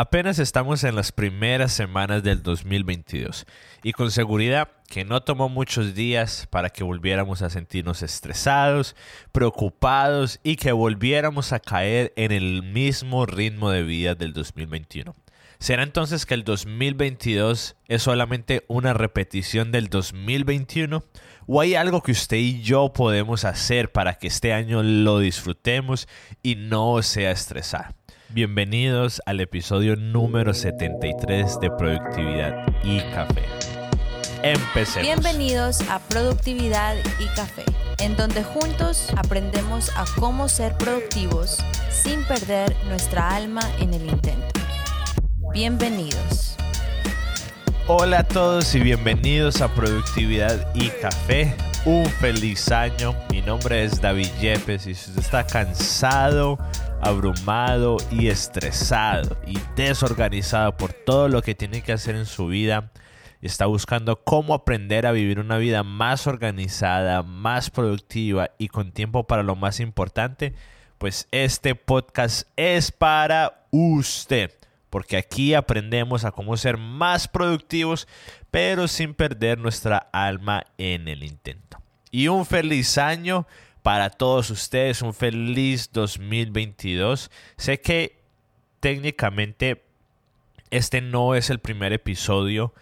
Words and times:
Apenas 0.00 0.38
estamos 0.38 0.84
en 0.84 0.94
las 0.94 1.10
primeras 1.10 1.72
semanas 1.72 2.22
del 2.22 2.44
2022 2.44 3.46
y 3.82 3.90
con 3.90 4.12
seguridad 4.12 4.68
que 4.86 5.04
no 5.04 5.24
tomó 5.24 5.48
muchos 5.48 5.92
días 5.96 6.46
para 6.50 6.70
que 6.70 6.84
volviéramos 6.84 7.42
a 7.42 7.50
sentirnos 7.50 8.02
estresados, 8.02 8.94
preocupados 9.32 10.38
y 10.44 10.54
que 10.54 10.70
volviéramos 10.70 11.52
a 11.52 11.58
caer 11.58 12.12
en 12.14 12.30
el 12.30 12.62
mismo 12.62 13.26
ritmo 13.26 13.72
de 13.72 13.82
vida 13.82 14.14
del 14.14 14.32
2021. 14.34 15.16
¿Será 15.58 15.82
entonces 15.82 16.26
que 16.26 16.34
el 16.34 16.44
2022 16.44 17.74
es 17.88 18.00
solamente 18.00 18.64
una 18.68 18.92
repetición 18.92 19.72
del 19.72 19.88
2021? 19.88 21.02
¿O 21.48 21.60
hay 21.60 21.74
algo 21.74 22.04
que 22.04 22.12
usted 22.12 22.36
y 22.36 22.62
yo 22.62 22.92
podemos 22.92 23.44
hacer 23.44 23.90
para 23.90 24.14
que 24.14 24.28
este 24.28 24.52
año 24.52 24.84
lo 24.84 25.18
disfrutemos 25.18 26.06
y 26.40 26.54
no 26.54 27.02
sea 27.02 27.32
estresar? 27.32 27.96
Bienvenidos 28.30 29.22
al 29.24 29.40
episodio 29.40 29.96
número 29.96 30.52
73 30.52 31.60
de 31.60 31.70
Productividad 31.70 32.66
y 32.84 33.00
Café. 33.14 33.42
Empecemos. 34.42 35.00
Bienvenidos 35.00 35.80
a 35.88 35.98
Productividad 35.98 36.96
y 37.18 37.26
Café, 37.34 37.64
en 38.00 38.16
donde 38.16 38.44
juntos 38.44 39.08
aprendemos 39.16 39.90
a 39.96 40.04
cómo 40.20 40.50
ser 40.50 40.76
productivos 40.76 41.56
sin 41.90 42.22
perder 42.24 42.76
nuestra 42.88 43.34
alma 43.34 43.62
en 43.80 43.94
el 43.94 44.02
intento. 44.06 44.60
Bienvenidos. 45.54 46.56
Hola 47.86 48.18
a 48.18 48.24
todos 48.24 48.74
y 48.74 48.80
bienvenidos 48.80 49.62
a 49.62 49.74
Productividad 49.74 50.74
y 50.74 50.90
Café. 51.00 51.56
Un 51.86 52.04
feliz 52.04 52.70
año. 52.70 53.14
Mi 53.30 53.40
nombre 53.40 53.84
es 53.84 54.02
David 54.02 54.28
Yepes 54.38 54.86
y 54.86 54.94
si 54.94 55.08
usted 55.08 55.22
está 55.22 55.46
cansado, 55.46 56.58
abrumado 57.00 57.96
y 58.10 58.28
estresado 58.28 59.36
y 59.46 59.58
desorganizado 59.76 60.76
por 60.76 60.92
todo 60.92 61.28
lo 61.28 61.42
que 61.42 61.54
tiene 61.54 61.82
que 61.82 61.92
hacer 61.92 62.16
en 62.16 62.26
su 62.26 62.46
vida, 62.46 62.90
está 63.40 63.66
buscando 63.66 64.22
cómo 64.24 64.54
aprender 64.54 65.06
a 65.06 65.12
vivir 65.12 65.38
una 65.38 65.58
vida 65.58 65.82
más 65.82 66.26
organizada, 66.26 67.22
más 67.22 67.70
productiva 67.70 68.50
y 68.58 68.68
con 68.68 68.92
tiempo 68.92 69.26
para 69.26 69.42
lo 69.42 69.56
más 69.56 69.80
importante, 69.80 70.54
pues 70.98 71.28
este 71.30 71.74
podcast 71.74 72.48
es 72.56 72.90
para 72.92 73.66
usted 73.70 74.52
porque 74.90 75.16
aquí 75.16 75.54
aprendemos 75.54 76.24
a 76.24 76.32
cómo 76.32 76.56
ser 76.56 76.76
más 76.78 77.28
productivos, 77.28 78.08
pero 78.50 78.88
sin 78.88 79.14
perder 79.14 79.58
nuestra 79.58 79.98
alma 80.12 80.64
en 80.78 81.08
el 81.08 81.22
intento. 81.22 81.80
Y 82.10 82.28
un 82.28 82.46
feliz 82.46 82.96
año 82.96 83.46
para 83.88 84.10
todos 84.10 84.50
ustedes, 84.50 85.00
un 85.00 85.14
feliz 85.14 85.90
2022. 85.94 87.30
Sé 87.56 87.80
que 87.80 88.20
técnicamente 88.80 89.82
este 90.68 91.00
no 91.00 91.34
es 91.34 91.48
el 91.48 91.58
primer 91.58 91.94
episodio 91.94 92.74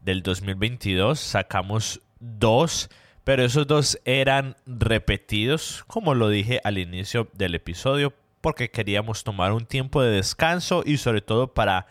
del 0.00 0.22
2022, 0.22 1.20
sacamos 1.20 2.00
dos, 2.18 2.88
pero 3.24 3.44
esos 3.44 3.66
dos 3.66 4.00
eran 4.06 4.56
repetidos, 4.64 5.84
como 5.86 6.14
lo 6.14 6.30
dije 6.30 6.62
al 6.64 6.78
inicio 6.78 7.28
del 7.34 7.56
episodio, 7.56 8.14
porque 8.40 8.70
queríamos 8.70 9.22
tomar 9.22 9.52
un 9.52 9.66
tiempo 9.66 10.00
de 10.00 10.12
descanso 10.12 10.82
y 10.86 10.96
sobre 10.96 11.20
todo 11.20 11.52
para 11.52 11.88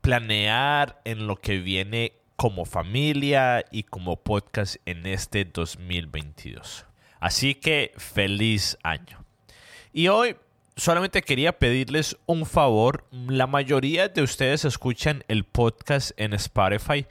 planear 0.00 1.00
en 1.04 1.28
lo 1.28 1.36
que 1.36 1.58
viene 1.58 2.14
como 2.34 2.64
familia 2.64 3.64
y 3.70 3.84
como 3.84 4.16
podcast 4.16 4.78
en 4.84 5.06
este 5.06 5.44
2022. 5.44 6.86
Así 7.26 7.56
que 7.56 7.92
feliz 7.96 8.78
año. 8.84 9.24
Y 9.92 10.06
hoy 10.06 10.36
solamente 10.76 11.22
quería 11.22 11.58
pedirles 11.58 12.16
un 12.26 12.46
favor. 12.46 13.04
La 13.10 13.48
mayoría 13.48 14.06
de 14.06 14.22
ustedes 14.22 14.64
escuchan 14.64 15.24
el 15.26 15.42
podcast 15.42 16.12
en 16.18 16.34
Spotify. 16.34 17.04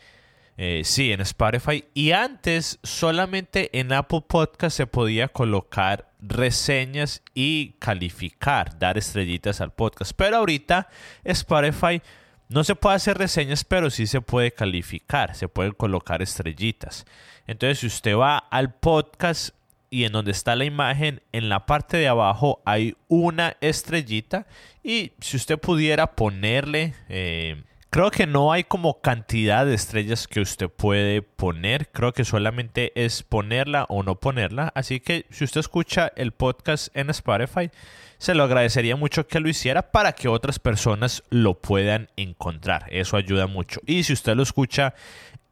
Eh, 0.55 0.83
sí, 0.85 1.11
en 1.11 1.19
Spotify. 1.19 1.83
Y 1.93 2.11
antes 2.13 2.79
solamente 2.81 3.77
en 3.77 3.91
Apple 3.91 4.23
Podcast 4.25 4.77
se 4.77 4.87
podía 4.87 5.27
colocar 5.27 6.09
reseñas 6.21 7.21
y 7.33 7.73
calificar, 7.79 8.79
dar 8.79 8.97
estrellitas 8.97 9.59
al 9.59 9.73
podcast. 9.73 10.13
Pero 10.15 10.37
ahorita 10.37 10.87
Spotify 11.25 12.01
no 12.47 12.63
se 12.63 12.75
puede 12.75 12.95
hacer 12.95 13.17
reseñas, 13.17 13.65
pero 13.65 13.89
sí 13.89 14.07
se 14.07 14.21
puede 14.21 14.53
calificar, 14.53 15.35
se 15.35 15.49
pueden 15.49 15.73
colocar 15.73 16.21
estrellitas. 16.21 17.05
Entonces, 17.47 17.79
si 17.79 17.87
usted 17.87 18.15
va 18.15 18.37
al 18.37 18.75
podcast 18.75 19.53
y 19.89 20.05
en 20.05 20.11
donde 20.11 20.31
está 20.31 20.55
la 20.55 20.65
imagen, 20.65 21.21
en 21.31 21.49
la 21.49 21.65
parte 21.65 21.97
de 21.97 22.07
abajo 22.07 22.61
hay 22.65 22.95
una 23.07 23.57
estrellita 23.61 24.47
y 24.83 25.13
si 25.19 25.37
usted 25.37 25.59
pudiera 25.59 26.15
ponerle... 26.15 26.93
Eh, 27.09 27.63
Creo 27.95 28.11
que 28.11 28.27
no 28.27 28.51
hay 28.51 28.65
como 28.65 28.99
cantidad 28.99 29.65
de 29.65 29.73
estrellas 29.73 30.27
que 30.27 30.41
usted 30.41 30.69
puede 30.69 31.21
poner. 31.21 31.87
Creo 31.93 32.11
que 32.11 32.25
solamente 32.25 32.91
es 33.01 33.23
ponerla 33.23 33.85
o 33.87 34.03
no 34.03 34.19
ponerla. 34.19 34.69
Así 34.75 34.99
que 34.99 35.25
si 35.29 35.45
usted 35.45 35.61
escucha 35.61 36.11
el 36.17 36.33
podcast 36.33 36.89
en 36.93 37.09
Spotify, 37.09 37.71
se 38.17 38.35
lo 38.35 38.43
agradecería 38.43 38.97
mucho 38.97 39.27
que 39.27 39.39
lo 39.39 39.47
hiciera 39.47 39.93
para 39.93 40.11
que 40.11 40.27
otras 40.27 40.59
personas 40.59 41.23
lo 41.29 41.61
puedan 41.61 42.09
encontrar. 42.17 42.85
Eso 42.89 43.15
ayuda 43.15 43.47
mucho. 43.47 43.79
Y 43.85 44.03
si 44.03 44.11
usted 44.11 44.35
lo 44.35 44.43
escucha 44.43 44.93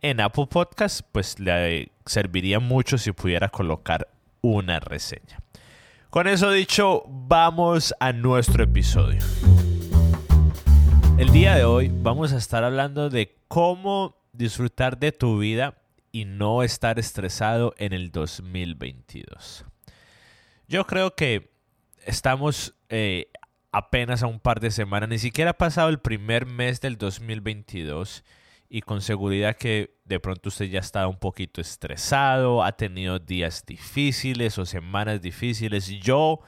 en 0.01 0.19
Apple 0.19 0.47
Podcast, 0.49 0.99
pues 1.13 1.39
le 1.39 1.93
serviría 2.05 2.59
mucho 2.59 2.97
si 2.97 3.13
pudiera 3.13 3.47
colocar 3.47 4.09
una 4.43 4.79
reseña. 4.81 5.39
Con 6.09 6.27
eso 6.27 6.51
dicho, 6.51 7.05
vamos 7.07 7.95
a 7.99 8.11
nuestro 8.11 8.65
episodio. 8.65 9.21
El 11.17 11.31
día 11.31 11.55
de 11.55 11.63
hoy 11.63 11.89
vamos 11.91 12.33
a 12.33 12.37
estar 12.37 12.63
hablando 12.63 13.09
de 13.09 13.37
cómo 13.47 14.17
disfrutar 14.33 14.99
de 14.99 15.13
tu 15.13 15.39
vida 15.39 15.81
y 16.11 16.25
no 16.25 16.61
estar 16.61 16.99
estresado 16.99 17.73
en 17.77 17.93
el 17.93 18.11
2022. 18.11 19.65
Yo 20.67 20.85
creo 20.85 21.15
que 21.15 21.53
estamos 22.05 22.75
eh, 22.89 23.31
apenas 23.71 24.23
a 24.23 24.27
un 24.27 24.41
par 24.41 24.59
de 24.59 24.71
semanas, 24.71 25.07
ni 25.07 25.19
siquiera 25.19 25.51
ha 25.51 25.57
pasado 25.57 25.87
el 25.87 25.99
primer 25.99 26.45
mes 26.45 26.81
del 26.81 26.97
2022 26.97 28.25
y 28.73 28.81
con 28.81 29.03
seguridad 29.03 29.55
que 29.55 29.99
de 30.03 30.19
pronto 30.19 30.49
usted 30.49 30.65
ya 30.65 30.79
está 30.79 31.07
un 31.07 31.19
poquito 31.19 31.61
estresado, 31.61 32.63
ha 32.63 32.71
tenido 32.71 33.19
días 33.19 33.67
difíciles 33.67 34.57
o 34.57 34.65
semanas 34.65 35.21
difíciles. 35.21 35.89
Yo 36.01 36.39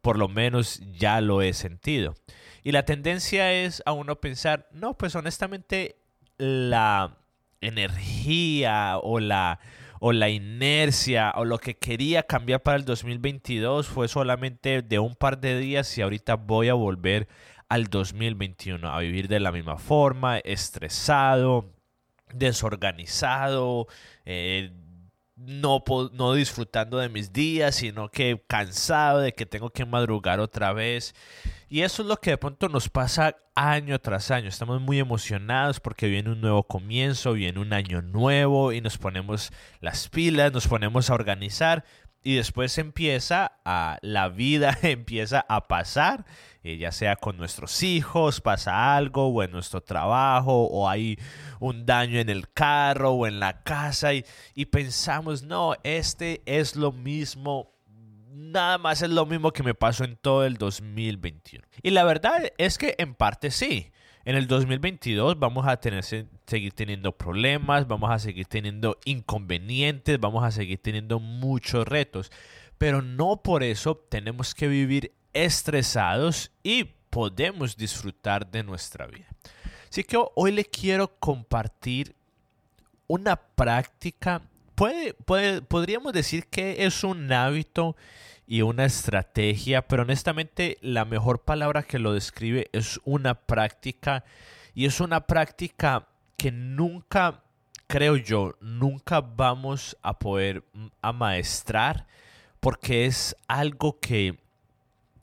por 0.00 0.16
lo 0.16 0.28
menos 0.28 0.80
ya 0.96 1.20
lo 1.20 1.42
he 1.42 1.52
sentido. 1.52 2.14
Y 2.62 2.70
la 2.70 2.84
tendencia 2.84 3.52
es 3.52 3.82
a 3.84 3.90
uno 3.90 4.20
pensar, 4.20 4.68
no, 4.70 4.96
pues 4.96 5.16
honestamente 5.16 5.96
la 6.38 7.18
energía 7.60 8.98
o 9.02 9.18
la, 9.18 9.58
o 9.98 10.12
la 10.12 10.28
inercia 10.28 11.32
o 11.34 11.44
lo 11.44 11.58
que 11.58 11.78
quería 11.78 12.22
cambiar 12.22 12.62
para 12.62 12.76
el 12.76 12.84
2022 12.84 13.88
fue 13.88 14.06
solamente 14.06 14.82
de 14.82 15.00
un 15.00 15.16
par 15.16 15.40
de 15.40 15.58
días 15.58 15.98
y 15.98 16.02
ahorita 16.02 16.36
voy 16.36 16.68
a 16.68 16.74
volver 16.74 17.26
al 17.72 17.86
2021 17.86 18.86
a 18.86 18.98
vivir 18.98 19.28
de 19.28 19.40
la 19.40 19.50
misma 19.50 19.78
forma, 19.78 20.36
estresado, 20.40 21.72
desorganizado, 22.34 23.86
eh, 24.26 24.72
no, 25.36 25.82
no 26.12 26.34
disfrutando 26.34 26.98
de 26.98 27.08
mis 27.08 27.32
días, 27.32 27.76
sino 27.76 28.10
que 28.10 28.44
cansado 28.46 29.20
de 29.20 29.32
que 29.32 29.46
tengo 29.46 29.70
que 29.70 29.86
madrugar 29.86 30.38
otra 30.38 30.74
vez. 30.74 31.14
Y 31.70 31.80
eso 31.80 32.02
es 32.02 32.08
lo 32.08 32.18
que 32.18 32.32
de 32.32 32.36
pronto 32.36 32.68
nos 32.68 32.90
pasa 32.90 33.38
año 33.54 33.98
tras 33.98 34.30
año. 34.30 34.50
Estamos 34.50 34.82
muy 34.82 34.98
emocionados 34.98 35.80
porque 35.80 36.08
viene 36.08 36.30
un 36.30 36.42
nuevo 36.42 36.64
comienzo, 36.64 37.32
viene 37.32 37.58
un 37.58 37.72
año 37.72 38.02
nuevo 38.02 38.72
y 38.72 38.82
nos 38.82 38.98
ponemos 38.98 39.50
las 39.80 40.10
pilas, 40.10 40.52
nos 40.52 40.68
ponemos 40.68 41.08
a 41.08 41.14
organizar 41.14 41.86
y 42.22 42.36
después 42.36 42.78
empieza 42.78 43.52
a 43.64 43.98
la 44.02 44.28
vida 44.28 44.78
empieza 44.82 45.44
a 45.48 45.66
pasar 45.66 46.24
eh, 46.62 46.76
ya 46.76 46.92
sea 46.92 47.16
con 47.16 47.36
nuestros 47.36 47.82
hijos 47.82 48.40
pasa 48.40 48.96
algo 48.96 49.28
o 49.28 49.42
en 49.42 49.50
nuestro 49.50 49.80
trabajo 49.80 50.64
o 50.64 50.88
hay 50.88 51.18
un 51.60 51.86
daño 51.86 52.18
en 52.20 52.28
el 52.28 52.50
carro 52.52 53.12
o 53.12 53.26
en 53.26 53.40
la 53.40 53.62
casa 53.62 54.14
y, 54.14 54.24
y 54.54 54.66
pensamos 54.66 55.42
no 55.42 55.74
este 55.82 56.42
es 56.46 56.76
lo 56.76 56.92
mismo 56.92 57.72
nada 58.30 58.78
más 58.78 59.02
es 59.02 59.10
lo 59.10 59.26
mismo 59.26 59.52
que 59.52 59.62
me 59.62 59.74
pasó 59.74 60.04
en 60.04 60.16
todo 60.16 60.44
el 60.44 60.56
2021 60.56 61.66
y 61.82 61.90
la 61.90 62.04
verdad 62.04 62.52
es 62.58 62.78
que 62.78 62.94
en 62.98 63.14
parte 63.14 63.50
sí 63.50 63.91
en 64.24 64.36
el 64.36 64.46
2022 64.46 65.38
vamos 65.38 65.66
a 65.66 65.78
tener, 65.78 66.04
seguir 66.04 66.72
teniendo 66.72 67.12
problemas, 67.12 67.88
vamos 67.88 68.10
a 68.10 68.18
seguir 68.18 68.46
teniendo 68.46 68.98
inconvenientes, 69.04 70.20
vamos 70.20 70.44
a 70.44 70.50
seguir 70.50 70.78
teniendo 70.78 71.18
muchos 71.18 71.86
retos, 71.86 72.30
pero 72.78 73.02
no 73.02 73.42
por 73.42 73.62
eso 73.62 73.96
tenemos 73.96 74.54
que 74.54 74.68
vivir 74.68 75.12
estresados 75.32 76.52
y 76.62 76.84
podemos 77.10 77.76
disfrutar 77.76 78.50
de 78.50 78.62
nuestra 78.62 79.06
vida. 79.06 79.26
Así 79.90 80.04
que 80.04 80.18
hoy 80.34 80.52
le 80.52 80.64
quiero 80.64 81.18
compartir 81.18 82.14
una 83.06 83.36
práctica, 83.36 84.40
puede, 84.74 85.12
puede, 85.12 85.60
podríamos 85.60 86.12
decir 86.12 86.46
que 86.46 86.86
es 86.86 87.04
un 87.04 87.30
hábito 87.30 87.96
y 88.52 88.60
una 88.60 88.84
estrategia, 88.84 89.88
pero 89.88 90.02
honestamente 90.02 90.76
la 90.82 91.06
mejor 91.06 91.40
palabra 91.40 91.84
que 91.84 91.98
lo 91.98 92.12
describe 92.12 92.68
es 92.72 93.00
una 93.04 93.32
práctica 93.32 94.24
Y 94.74 94.84
es 94.84 95.00
una 95.00 95.26
práctica 95.26 96.06
que 96.36 96.52
nunca, 96.52 97.40
creo 97.86 98.16
yo, 98.16 98.54
nunca 98.60 99.22
vamos 99.22 99.96
a 100.02 100.18
poder 100.18 100.64
amaestrar 101.00 102.06
porque 102.60 103.06
es 103.06 103.34
algo 103.48 103.98
que 104.00 104.38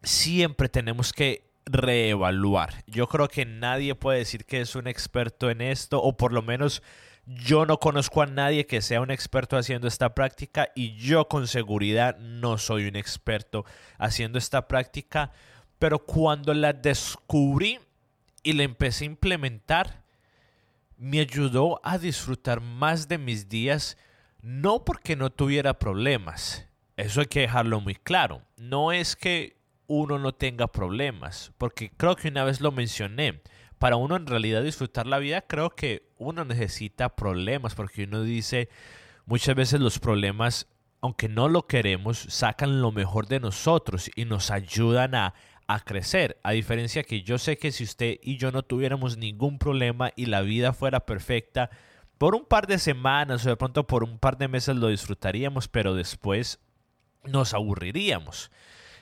siempre 0.02 0.68
tenemos 0.68 1.14
que 1.14 1.44
reevaluar. 1.68 2.84
Yo 2.88 3.08
creo 3.08 3.28
que 3.28 3.46
nadie 3.46 3.94
puede 3.94 4.18
decir 4.18 4.44
que 4.46 4.62
es 4.62 4.76
un 4.76 4.88
experto 4.88 5.52
en 5.52 5.62
esto, 5.62 6.02
o 6.02 6.18
por 6.18 6.34
lo 6.34 6.42
menos 6.42 6.82
yo 7.36 7.68
no 7.68 7.80
conozco 7.80 8.24
a 8.24 8.26
nadie 8.26 8.66
que 8.66 8.82
sea 8.82 9.02
un 9.02 9.12
experto 9.12 9.56
haciendo 9.56 9.88
esta 9.88 10.16
práctica 10.16 10.70
y 10.74 10.96
yo 10.96 11.28
con 11.28 11.48
seguridad 11.48 12.18
no 12.18 12.58
soy 12.58 12.88
un 12.88 12.96
experto 12.96 13.66
haciendo 14.00 14.40
esta 14.40 14.68
práctica, 14.68 15.32
pero 15.78 16.00
cuando 16.00 16.56
la 16.56 16.74
descubrí 16.74 17.80
y 18.42 18.54
la 18.54 18.64
empecé 18.64 19.04
a 19.04 19.08
implementar, 19.08 20.04
me 20.98 21.20
ayudó 21.20 21.80
a 21.84 22.00
disfrutar 22.00 22.62
más 22.62 23.08
de 23.08 23.20
mis 23.20 23.48
días, 23.48 23.96
no 24.42 24.84
porque 24.84 25.16
no 25.16 25.30
tuviera 25.30 25.78
problemas, 25.78 26.66
eso 26.98 27.22
hay 27.22 27.28
que 27.28 27.42
dejarlo 27.42 27.80
muy 27.80 27.94
claro, 27.94 28.42
no 28.58 28.92
es 28.92 29.16
que 29.16 29.56
uno 29.86 30.18
no 30.18 30.34
tenga 30.34 30.68
problemas, 30.68 31.52
porque 31.60 31.92
creo 31.96 32.16
que 32.16 32.30
una 32.30 32.44
vez 32.44 32.60
lo 32.60 32.72
mencioné, 32.72 33.42
para 33.80 33.96
uno 33.96 34.18
en 34.18 34.28
realidad 34.28 34.62
disfrutar 34.62 35.08
la 35.08 35.20
vida, 35.20 35.42
creo 35.42 35.72
que 35.72 36.04
uno 36.18 36.46
necesita 36.46 37.16
problemas, 37.16 37.76
porque 37.76 38.04
uno 38.04 38.24
dice, 38.24 38.70
muchas 39.26 39.56
veces 39.56 39.80
los 39.80 40.00
problemas, 40.00 40.68
aunque 41.02 41.30
no 41.30 41.48
lo 41.48 41.66
queremos, 41.66 42.20
sacan 42.30 42.82
lo 42.82 42.92
mejor 42.92 43.28
de 43.28 43.40
nosotros 43.40 44.12
y 44.16 44.26
nos 44.26 44.52
ayudan 44.52 45.16
a, 45.16 45.34
a 45.68 45.80
crecer. 45.80 46.40
A 46.44 46.52
diferencia 46.52 47.04
que 47.04 47.24
yo 47.24 47.38
sé 47.38 47.58
que 47.58 47.72
si 47.72 47.86
usted 47.86 48.20
y 48.22 48.38
yo 48.38 48.52
no 48.52 48.64
tuviéramos 48.64 49.18
ningún 49.18 49.60
problema 49.60 50.12
y 50.16 50.26
la 50.26 50.42
vida 50.42 50.74
fuera 50.74 51.06
perfecta, 51.06 51.70
por 52.18 52.36
un 52.36 52.46
par 52.46 52.68
de 52.68 52.80
semanas 52.80 53.46
o 53.46 53.50
de 53.50 53.56
pronto 53.56 53.88
por 53.88 54.04
un 54.04 54.20
par 54.20 54.38
de 54.38 54.50
meses 54.50 54.76
lo 54.76 54.90
disfrutaríamos, 54.90 55.70
pero 55.70 55.96
después 55.96 56.60
nos 57.24 57.54
aburriríamos. 57.54 58.52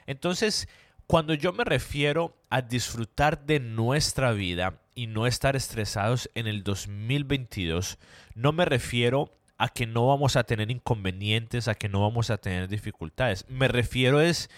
Entonces, 0.05 0.69
cuando 1.07 1.33
yo 1.33 1.53
me 1.53 1.63
refiero 1.63 2.35
a 2.49 2.61
disfrutar 2.61 3.45
de 3.45 3.61
nuestra 3.61 4.33
vida 4.33 4.81
y 4.93 5.07
no 5.07 5.25
estar 5.25 5.55
estresados 5.55 6.29
en 6.35 6.47
el 6.47 6.63
2022, 6.63 7.97
no 8.35 8.51
me 8.51 8.65
refiero 8.65 9.33
a 9.57 9.69
que 9.69 9.87
no 9.87 10.07
vamos 10.07 10.35
a 10.35 10.43
tener 10.43 10.69
inconvenientes, 10.69 11.69
a 11.69 11.75
que 11.75 11.87
no 11.87 12.01
vamos 12.01 12.29
a 12.29 12.37
tener 12.37 12.67
dificultades. 12.67 13.45
Me 13.47 13.69
refiero 13.69 14.19
es, 14.19 14.49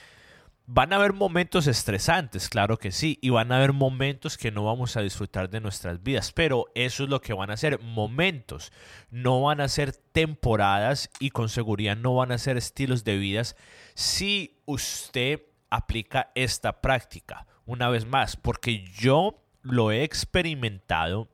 van 0.65 0.91
a 0.91 0.95
haber 0.95 1.13
momentos 1.13 1.67
estresantes, 1.67 2.49
claro 2.49 2.77
que 2.77 2.91
sí, 2.91 3.19
y 3.21 3.29
van 3.29 3.51
a 3.51 3.57
haber 3.57 3.71
momentos 3.71 4.35
que 4.35 4.51
no 4.51 4.63
vamos 4.63 4.97
a 4.97 5.01
disfrutar 5.01 5.51
de 5.51 5.61
nuestras 5.61 6.01
vidas, 6.01 6.31
pero 6.31 6.65
eso 6.73 7.03
es 7.03 7.09
lo 7.09 7.21
que 7.21 7.33
van 7.33 7.51
a 7.51 7.57
ser 7.57 7.79
momentos, 7.79 8.71
no 9.11 9.43
van 9.43 9.61
a 9.61 9.67
ser 9.67 9.93
temporadas 9.93 11.11
y 11.19 11.29
con 11.29 11.47
seguridad 11.47 11.95
no 11.95 12.15
van 12.15 12.31
a 12.31 12.39
ser 12.39 12.57
estilos 12.57 13.03
de 13.03 13.17
vidas 13.17 13.55
si 13.93 14.57
usted 14.65 15.41
aplica 15.69 16.31
esta 16.35 16.81
práctica. 16.81 17.45
Una 17.65 17.89
vez 17.89 18.05
más, 18.05 18.35
porque 18.35 18.83
yo 18.85 19.41
lo 19.61 19.91
he 19.91 20.03
experimentado 20.03 21.29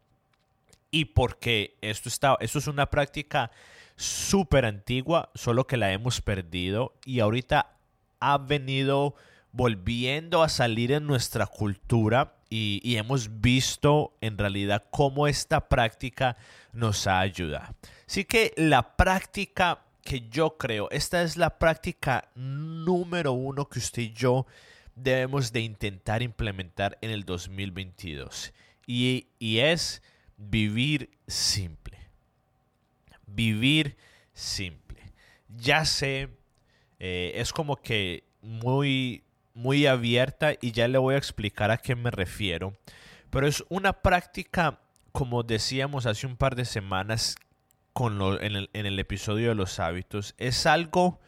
y 0.92 1.06
porque 1.06 1.78
esto, 1.82 2.10
está, 2.10 2.38
esto 2.40 2.60
es 2.60 2.68
una 2.68 2.90
práctica 2.90 3.52
súper 3.96 4.66
antigua, 4.66 5.30
solo 5.36 5.68
que 5.68 5.78
la 5.78 5.92
hemos 5.92 6.22
perdido 6.22 6.94
y 7.06 7.20
ahorita 7.20 7.78
ha 8.20 8.38
venido 8.38 9.16
volviendo 9.52 10.44
a 10.44 10.50
salir 10.50 10.92
en 10.92 11.08
nuestra 11.08 11.48
cultura 11.48 12.36
y, 12.50 12.80
y, 12.84 12.98
hemos 12.98 13.42
visto 13.42 14.16
en 14.22 14.38
realidad 14.38 14.86
cómo 14.92 15.28
esta 15.28 15.68
práctica 15.68 16.38
nos 16.74 17.08
ha 17.08 17.20
ayudado. 17.20 17.74
Así 18.08 18.26
que 18.26 18.54
la 18.56 18.96
práctica 18.96 19.85
que 20.06 20.30
yo 20.30 20.56
creo, 20.58 20.88
esta 20.92 21.24
es 21.24 21.36
la 21.36 21.58
práctica 21.58 22.30
número 22.36 23.34
uno 23.34 23.68
que 23.68 23.80
usted 23.80 24.04
y 24.04 24.14
yo 24.14 24.46
debemos 24.96 25.52
de 25.52 25.62
intentar 25.62 26.22
implementar 26.22 26.98
en 27.02 27.10
el 27.10 27.26
2022. 27.26 28.54
Y, 28.86 29.28
y 29.40 29.58
es 29.58 30.04
vivir 30.38 31.10
simple. 31.28 31.98
Vivir 33.26 33.98
simple. 34.32 35.12
Ya 35.50 35.84
sé, 35.86 36.30
eh, 37.00 37.32
es 37.36 37.52
como 37.52 37.76
que 37.76 38.26
muy, 38.44 39.24
muy 39.56 39.88
abierta 39.88 40.54
y 40.62 40.72
ya 40.72 40.88
le 40.88 41.00
voy 41.00 41.16
a 41.16 41.18
explicar 41.18 41.72
a 41.72 41.78
qué 41.78 41.96
me 41.96 42.12
refiero. 42.12 42.78
Pero 43.32 43.48
es 43.48 43.66
una 43.70 44.04
práctica, 44.04 44.80
como 45.12 45.42
decíamos 45.42 46.06
hace 46.06 46.28
un 46.28 46.38
par 46.38 46.56
de 46.56 46.66
semanas, 46.66 47.38
con 47.96 48.22
en, 48.42 48.58
el, 48.58 48.70
en 48.74 48.86
el 48.86 49.00
episodio 49.00 49.48
de 49.48 49.56
los 49.56 49.80
hábitos. 49.80 50.36
Es 50.38 50.66
algo 50.66 51.22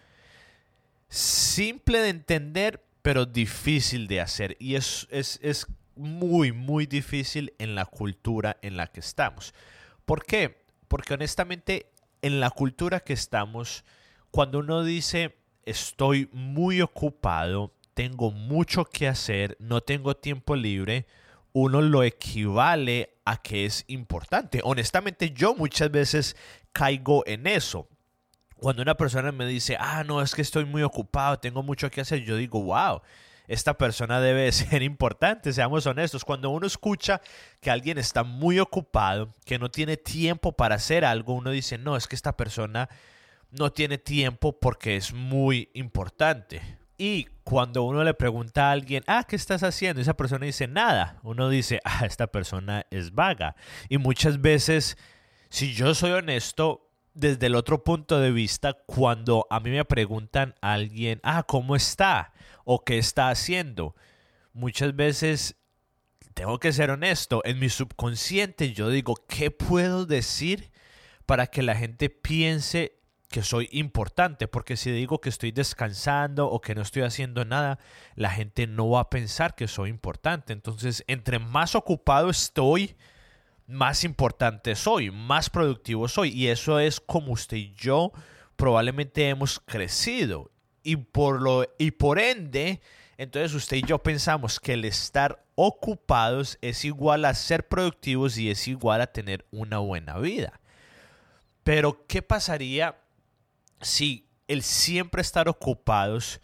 simple 1.07 1.99
de 1.99 2.09
entender, 2.09 2.83
pero 3.01 3.25
difícil 3.25 4.07
de 4.07 4.19
hacer. 4.19 4.57
Y 4.59 4.75
es, 4.75 5.07
es, 5.09 5.39
es 5.41 5.67
muy, 5.95 6.51
muy 6.51 6.85
difícil 6.85 7.53
en 7.57 7.73
la 7.73 7.85
cultura 7.85 8.57
en 8.61 8.75
la 8.75 8.87
que 8.87 8.99
estamos. 8.99 9.53
¿Por 10.05 10.25
qué? 10.25 10.65
Porque 10.89 11.13
honestamente, 11.13 11.89
en 12.21 12.41
la 12.41 12.49
cultura 12.49 12.99
que 12.99 13.13
estamos, 13.13 13.85
cuando 14.29 14.59
uno 14.59 14.83
dice 14.83 15.37
estoy 15.63 16.27
muy 16.33 16.81
ocupado, 16.81 17.73
tengo 17.93 18.31
mucho 18.31 18.83
que 18.83 19.07
hacer, 19.07 19.55
no 19.61 19.79
tengo 19.79 20.17
tiempo 20.17 20.57
libre, 20.57 21.07
uno 21.59 21.81
lo 21.81 22.03
equivale 22.03 23.17
a 23.25 23.41
que 23.41 23.65
es 23.65 23.83
importante. 23.87 24.61
Honestamente, 24.63 25.31
yo 25.31 25.55
muchas 25.55 25.89
veces 25.89 26.35
caigo 26.71 27.23
en 27.25 27.47
eso. 27.47 27.87
Cuando 28.57 28.83
una 28.83 28.95
persona 28.95 29.31
me 29.31 29.47
dice, 29.47 29.75
ah, 29.79 30.03
no, 30.03 30.21
es 30.21 30.35
que 30.35 30.43
estoy 30.43 30.65
muy 30.65 30.83
ocupado, 30.83 31.39
tengo 31.39 31.63
mucho 31.63 31.89
que 31.89 32.01
hacer, 32.01 32.23
yo 32.23 32.35
digo, 32.35 32.61
wow, 32.61 33.01
esta 33.47 33.75
persona 33.75 34.21
debe 34.21 34.51
ser 34.51 34.83
importante, 34.83 35.51
seamos 35.51 35.87
honestos. 35.87 36.23
Cuando 36.23 36.51
uno 36.51 36.67
escucha 36.67 37.21
que 37.59 37.71
alguien 37.71 37.97
está 37.97 38.23
muy 38.23 38.59
ocupado, 38.59 39.33
que 39.43 39.57
no 39.57 39.71
tiene 39.71 39.97
tiempo 39.97 40.51
para 40.51 40.75
hacer 40.75 41.05
algo, 41.05 41.33
uno 41.33 41.49
dice, 41.49 41.79
no, 41.79 41.97
es 41.97 42.07
que 42.07 42.15
esta 42.15 42.37
persona 42.37 42.87
no 43.49 43.71
tiene 43.71 43.97
tiempo 43.97 44.59
porque 44.59 44.95
es 44.95 45.11
muy 45.11 45.71
importante. 45.73 46.76
Y 46.97 47.27
cuando 47.43 47.83
uno 47.83 48.03
le 48.03 48.13
pregunta 48.13 48.69
a 48.69 48.71
alguien, 48.71 49.03
ah, 49.07 49.23
¿qué 49.27 49.35
estás 49.35 49.63
haciendo? 49.63 50.01
esa 50.01 50.17
persona 50.17 50.45
dice 50.45 50.67
nada. 50.67 51.19
Uno 51.23 51.49
dice, 51.49 51.79
ah, 51.85 52.05
esta 52.05 52.27
persona 52.27 52.85
es 52.89 53.13
vaga. 53.13 53.55
Y 53.89 53.97
muchas 53.97 54.41
veces, 54.41 54.97
si 55.49 55.73
yo 55.73 55.93
soy 55.93 56.11
honesto, 56.11 56.89
desde 57.13 57.47
el 57.47 57.55
otro 57.55 57.83
punto 57.83 58.19
de 58.19 58.31
vista, 58.31 58.73
cuando 58.85 59.47
a 59.49 59.59
mí 59.59 59.71
me 59.71 59.85
preguntan 59.85 60.53
a 60.61 60.73
alguien, 60.73 61.19
ah, 61.23 61.43
¿cómo 61.43 61.75
está? 61.75 62.33
o 62.69 62.83
qué 62.83 62.97
está 62.97 63.29
haciendo, 63.29 63.95
muchas 64.51 64.93
veces 64.93 65.55
tengo 66.33 66.59
que 66.59 66.73
ser 66.73 66.91
honesto, 66.91 67.41
en 67.45 67.59
mi 67.59 67.69
subconsciente 67.69 68.73
yo 68.73 68.89
digo, 68.89 69.15
¿qué 69.29 69.51
puedo 69.51 70.05
decir 70.05 70.69
para 71.25 71.47
que 71.47 71.63
la 71.63 71.75
gente 71.75 72.09
piense 72.09 72.96
que 73.29 73.43
soy 73.43 73.67
importante, 73.71 74.47
porque 74.47 74.77
si 74.77 74.91
digo 74.91 75.19
que 75.19 75.29
estoy 75.29 75.51
descansando 75.51 76.49
o 76.49 76.61
que 76.61 76.75
no 76.75 76.81
estoy 76.81 77.03
haciendo 77.03 77.43
nada, 77.45 77.79
la 78.15 78.29
gente 78.29 78.67
no 78.67 78.89
va 78.89 79.01
a 79.01 79.09
pensar 79.09 79.55
que 79.55 79.67
soy 79.67 79.89
importante. 79.89 80.53
Entonces, 80.53 81.03
entre 81.07 81.39
más 81.39 81.75
ocupado 81.75 82.29
estoy, 82.29 82.95
más 83.67 84.05
importante 84.05 84.75
soy, 84.75 85.11
más 85.11 85.49
productivo 85.49 86.07
soy. 86.07 86.29
Y 86.29 86.47
eso 86.47 86.79
es 86.79 86.99
como 87.01 87.33
usted 87.33 87.57
y 87.57 87.73
yo 87.73 88.13
probablemente 88.55 89.27
hemos 89.27 89.59
crecido. 89.59 90.49
Y 90.81 90.95
por, 90.95 91.41
lo, 91.41 91.65
y 91.77 91.91
por 91.91 92.19
ende, 92.19 92.79
entonces 93.17 93.53
usted 93.53 93.77
y 93.77 93.81
yo 93.81 93.99
pensamos 93.99 94.59
que 94.61 94.73
el 94.73 94.85
estar 94.85 95.43
ocupados 95.55 96.57
es 96.61 96.85
igual 96.85 97.25
a 97.25 97.33
ser 97.33 97.67
productivos 97.67 98.37
y 98.37 98.49
es 98.49 98.69
igual 98.69 99.01
a 99.01 99.07
tener 99.07 99.45
una 99.51 99.79
buena 99.79 100.17
vida. 100.17 100.61
Pero, 101.63 102.05
¿qué 102.07 102.21
pasaría 102.21 102.95
si 103.81 104.27
el 104.47 104.63
siempre 104.63 105.21
estar 105.21 105.49
ocupados 105.49 106.41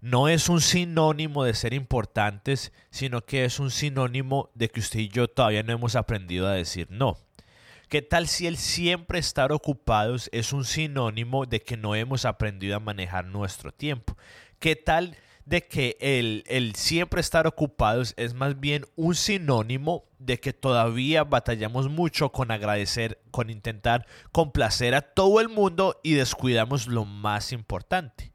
no 0.00 0.28
es 0.28 0.48
un 0.48 0.60
sinónimo 0.60 1.44
de 1.44 1.54
ser 1.54 1.72
importantes, 1.74 2.72
sino 2.90 3.24
que 3.24 3.44
es 3.44 3.58
un 3.58 3.70
sinónimo 3.70 4.50
de 4.54 4.68
que 4.68 4.80
usted 4.80 5.00
y 5.00 5.08
yo 5.08 5.28
todavía 5.28 5.62
no 5.62 5.72
hemos 5.72 5.96
aprendido 5.96 6.46
a 6.46 6.52
decir 6.52 6.88
no. 6.90 7.16
¿Qué 7.88 8.02
tal 8.02 8.26
si 8.26 8.46
el 8.46 8.56
siempre 8.56 9.18
estar 9.18 9.52
ocupados 9.52 10.28
es 10.32 10.52
un 10.52 10.64
sinónimo 10.64 11.46
de 11.46 11.60
que 11.60 11.76
no 11.76 11.94
hemos 11.94 12.24
aprendido 12.24 12.76
a 12.76 12.80
manejar 12.80 13.26
nuestro 13.26 13.72
tiempo? 13.72 14.16
¿Qué 14.58 14.74
tal 14.74 15.16
de 15.46 15.62
que 15.62 15.96
el, 16.00 16.44
el, 16.48 16.74
siempre 16.74 17.20
estar 17.20 17.46
ocupados 17.46 18.14
es 18.16 18.34
más 18.34 18.58
bien 18.58 18.84
un 18.96 19.14
sinónimo 19.14 20.04
de 20.18 20.40
que 20.40 20.52
todavía 20.52 21.22
batallamos 21.22 21.88
mucho 21.88 22.32
con 22.32 22.50
agradecer, 22.50 23.20
con 23.30 23.48
intentar 23.48 24.06
complacer 24.32 24.94
a 24.94 25.02
todo 25.02 25.40
el 25.40 25.48
mundo 25.48 26.00
y 26.02 26.14
descuidamos 26.14 26.88
lo 26.88 27.04
más 27.04 27.52
importante. 27.52 28.32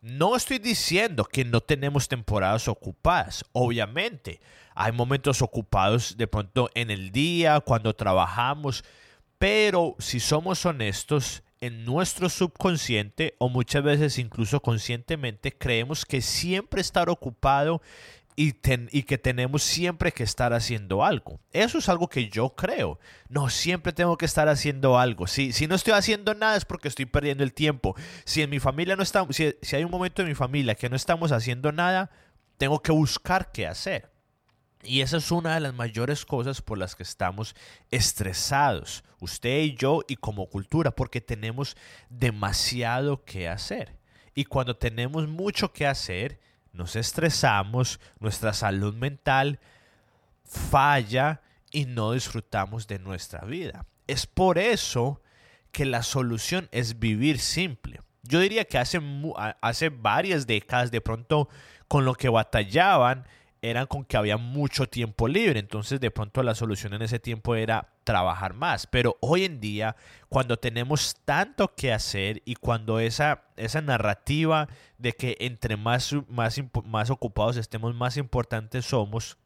No 0.00 0.36
estoy 0.36 0.58
diciendo 0.58 1.24
que 1.24 1.44
no 1.44 1.60
tenemos 1.60 2.08
temporadas 2.08 2.68
ocupadas, 2.68 3.44
obviamente. 3.52 4.40
Hay 4.74 4.92
momentos 4.92 5.42
ocupados 5.42 6.16
de 6.16 6.28
pronto 6.28 6.70
en 6.74 6.90
el 6.90 7.10
día, 7.10 7.60
cuando 7.60 7.94
trabajamos, 7.94 8.84
pero 9.38 9.96
si 9.98 10.20
somos 10.20 10.64
honestos, 10.64 11.42
en 11.62 11.84
nuestro 11.84 12.28
subconsciente 12.28 13.36
o 13.38 13.48
muchas 13.48 13.84
veces 13.84 14.18
incluso 14.18 14.60
conscientemente 14.60 15.52
creemos 15.56 16.04
que 16.04 16.20
siempre 16.20 16.80
estar 16.80 17.08
ocupado 17.08 17.80
y, 18.34 18.52
que 18.52 19.18
tenemos 19.18 19.62
siempre 19.62 20.10
que 20.10 20.24
estar 20.24 20.52
haciendo 20.54 21.04
algo. 21.04 21.38
Eso 21.52 21.78
es 21.78 21.88
algo 21.88 22.08
que 22.08 22.28
yo 22.28 22.50
creo. 22.56 22.98
No, 23.28 23.48
siempre 23.48 23.92
tengo 23.92 24.16
que 24.18 24.24
estar 24.24 24.48
haciendo 24.48 24.98
algo. 24.98 25.28
Si, 25.28 25.52
si 25.52 25.68
no 25.68 25.76
estoy 25.76 25.92
haciendo 25.92 26.34
nada 26.34 26.56
es 26.56 26.64
porque 26.64 26.88
estoy 26.88 27.06
perdiendo 27.06 27.44
el 27.44 27.52
tiempo. 27.52 27.94
Si 28.24 28.42
en 28.42 28.50
mi 28.50 28.58
familia 28.58 28.96
no 28.96 29.04
estamos, 29.04 29.36
si, 29.36 29.54
si 29.62 29.76
hay 29.76 29.84
un 29.84 29.90
momento 29.90 30.22
en 30.22 30.28
mi 30.28 30.34
familia 30.34 30.74
que 30.74 30.88
no 30.88 30.96
estamos 30.96 31.30
haciendo 31.30 31.70
nada, 31.70 32.10
tengo 32.56 32.80
que 32.82 32.90
buscar 32.90 33.52
qué 33.52 33.68
hacer. 33.68 34.11
Y 34.82 35.00
esa 35.00 35.18
es 35.18 35.30
una 35.30 35.54
de 35.54 35.60
las 35.60 35.74
mayores 35.74 36.24
cosas 36.24 36.60
por 36.60 36.78
las 36.78 36.96
que 36.96 37.04
estamos 37.04 37.54
estresados, 37.90 39.04
usted 39.20 39.60
y 39.60 39.74
yo 39.74 40.00
y 40.08 40.16
como 40.16 40.46
cultura, 40.46 40.90
porque 40.90 41.20
tenemos 41.20 41.76
demasiado 42.10 43.24
que 43.24 43.48
hacer. 43.48 43.96
Y 44.34 44.44
cuando 44.44 44.76
tenemos 44.76 45.28
mucho 45.28 45.72
que 45.72 45.86
hacer, 45.86 46.40
nos 46.72 46.96
estresamos, 46.96 48.00
nuestra 48.18 48.52
salud 48.52 48.94
mental 48.94 49.60
falla 50.44 51.42
y 51.70 51.86
no 51.86 52.12
disfrutamos 52.12 52.86
de 52.86 52.98
nuestra 52.98 53.44
vida. 53.44 53.86
Es 54.06 54.26
por 54.26 54.58
eso 54.58 55.22
que 55.70 55.86
la 55.86 56.02
solución 56.02 56.68
es 56.72 56.98
vivir 56.98 57.38
simple. 57.38 58.00
Yo 58.22 58.40
diría 58.40 58.64
que 58.64 58.78
hace, 58.78 59.00
hace 59.60 59.88
varias 59.88 60.46
décadas 60.46 60.90
de 60.90 61.00
pronto 61.00 61.48
con 61.88 62.04
lo 62.04 62.14
que 62.14 62.28
batallaban 62.28 63.26
eran 63.62 63.86
con 63.86 64.04
que 64.04 64.16
había 64.16 64.36
mucho 64.36 64.88
tiempo 64.88 65.28
libre, 65.28 65.60
entonces 65.60 66.00
de 66.00 66.10
pronto 66.10 66.42
la 66.42 66.56
solución 66.56 66.94
en 66.94 67.02
ese 67.02 67.20
tiempo 67.20 67.54
era 67.54 67.92
trabajar 68.02 68.54
más, 68.54 68.88
pero 68.88 69.16
hoy 69.20 69.44
en 69.44 69.60
día 69.60 69.94
cuando 70.28 70.58
tenemos 70.58 71.14
tanto 71.24 71.72
que 71.76 71.92
hacer 71.92 72.42
y 72.44 72.56
cuando 72.56 72.98
esa, 72.98 73.44
esa 73.56 73.80
narrativa 73.80 74.68
de 74.98 75.12
que 75.12 75.36
entre 75.38 75.76
más, 75.76 76.12
más, 76.28 76.60
más 76.84 77.10
ocupados 77.10 77.56
estemos, 77.56 77.94
más 77.94 78.16
importantes 78.16 78.84
somos, 78.84 79.38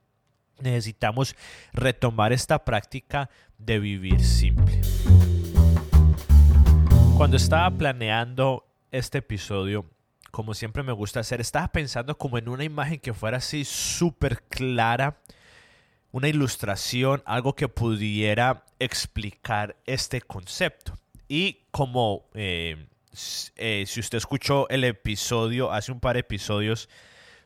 necesitamos 0.61 1.37
retomar 1.75 2.32
esta 2.32 2.64
práctica 2.64 3.28
de 3.58 3.78
vivir 3.78 4.25
simple. 4.25 4.80
Cuando 7.18 7.37
estaba 7.37 7.70
planeando 7.70 8.66
este 8.90 9.18
episodio, 9.18 9.85
como 10.37 10.52
siempre 10.52 10.83
me 10.83 10.93
gusta 10.93 11.21
hacer, 11.21 11.40
estaba 11.40 11.69
pensando 11.69 12.19
como 12.19 12.37
en 12.37 12.50
una 12.50 12.62
imagen 12.62 13.00
que 13.00 13.14
fuera 13.14 13.38
así 13.38 13.64
súper 13.64 14.43
clara, 14.43 15.16
una 16.12 16.28
ilustración, 16.28 17.23
algo 17.25 17.55
que 17.55 17.69
pudiera 17.69 18.66
explicar 18.78 19.78
este 19.87 20.21
concepto. 20.21 20.99
Y 21.26 21.61
como 21.71 22.28
eh, 22.35 22.87
eh, 23.57 23.85
si 23.87 23.99
usted 23.99 24.19
escuchó 24.19 24.69
el 24.69 24.85
episodio, 24.85 25.73
hace 25.73 25.90
un 25.90 26.00
par 26.00 26.16
de 26.16 26.21
episodios 26.21 26.90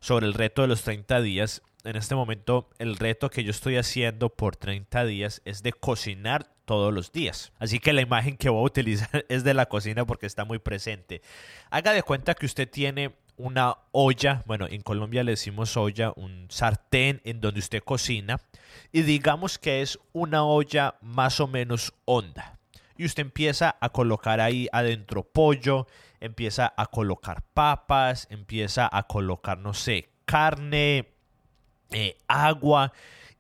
sobre 0.01 0.27
el 0.27 0.35
reto 0.35 0.63
de 0.63 0.67
los 0.67 0.83
30 0.83 1.21
días, 1.21 1.63
en 1.85 1.95
este 1.95 2.17
momento 2.17 2.71
el 2.81 2.97
reto 2.97 3.31
que 3.31 3.45
yo 3.45 3.53
estoy 3.53 3.77
haciendo 3.77 4.31
por 4.31 4.57
30 4.57 5.05
días 5.05 5.43
es 5.45 5.63
de 5.63 5.73
cocinar 5.73 6.53
todos 6.71 6.95
los 6.95 7.11
días. 7.11 7.51
Así 7.59 7.81
que 7.81 7.93
la 7.93 8.01
imagen 8.01 8.37
que 8.37 8.49
voy 8.49 8.61
a 8.61 8.67
utilizar 8.67 9.25
es 9.29 9.43
de 9.43 9.55
la 9.55 9.67
cocina 9.67 10.07
porque 10.07 10.27
está 10.27 10.45
muy 10.45 10.61
presente. 10.61 11.21
Haga 11.69 11.93
de 11.93 12.05
cuenta 12.05 12.37
que 12.37 12.47
usted 12.47 12.71
tiene 12.71 13.17
una 13.37 13.79
olla, 13.91 14.45
bueno, 14.47 14.69
en 14.71 14.81
Colombia 14.81 15.25
le 15.25 15.33
decimos 15.33 15.77
olla, 15.77 16.13
un 16.15 16.47
sartén 16.49 17.23
en 17.25 17.41
donde 17.41 17.59
usted 17.59 17.83
cocina 17.83 18.41
y 18.93 19.03
digamos 19.03 19.59
que 19.59 19.83
es 19.83 19.99
una 20.13 20.45
olla 20.45 20.95
más 21.01 21.41
o 21.41 21.49
menos 21.49 21.93
honda. 22.05 22.61
Y 22.97 23.05
usted 23.05 23.23
empieza 23.23 23.77
a 23.81 23.89
colocar 23.89 24.41
ahí 24.41 24.69
adentro 24.71 25.25
pollo, 25.25 25.89
empieza 26.21 26.73
a 26.77 26.87
colocar 26.87 27.43
papas, 27.53 28.29
empieza 28.31 28.89
a 28.93 29.09
colocar, 29.09 29.59
no 29.59 29.75
sé, 29.75 30.09
carne, 30.25 31.09
eh, 31.91 32.17
agua 32.29 32.93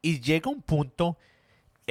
y 0.02 0.20
llega 0.20 0.50
un 0.50 0.62
punto 0.62 1.16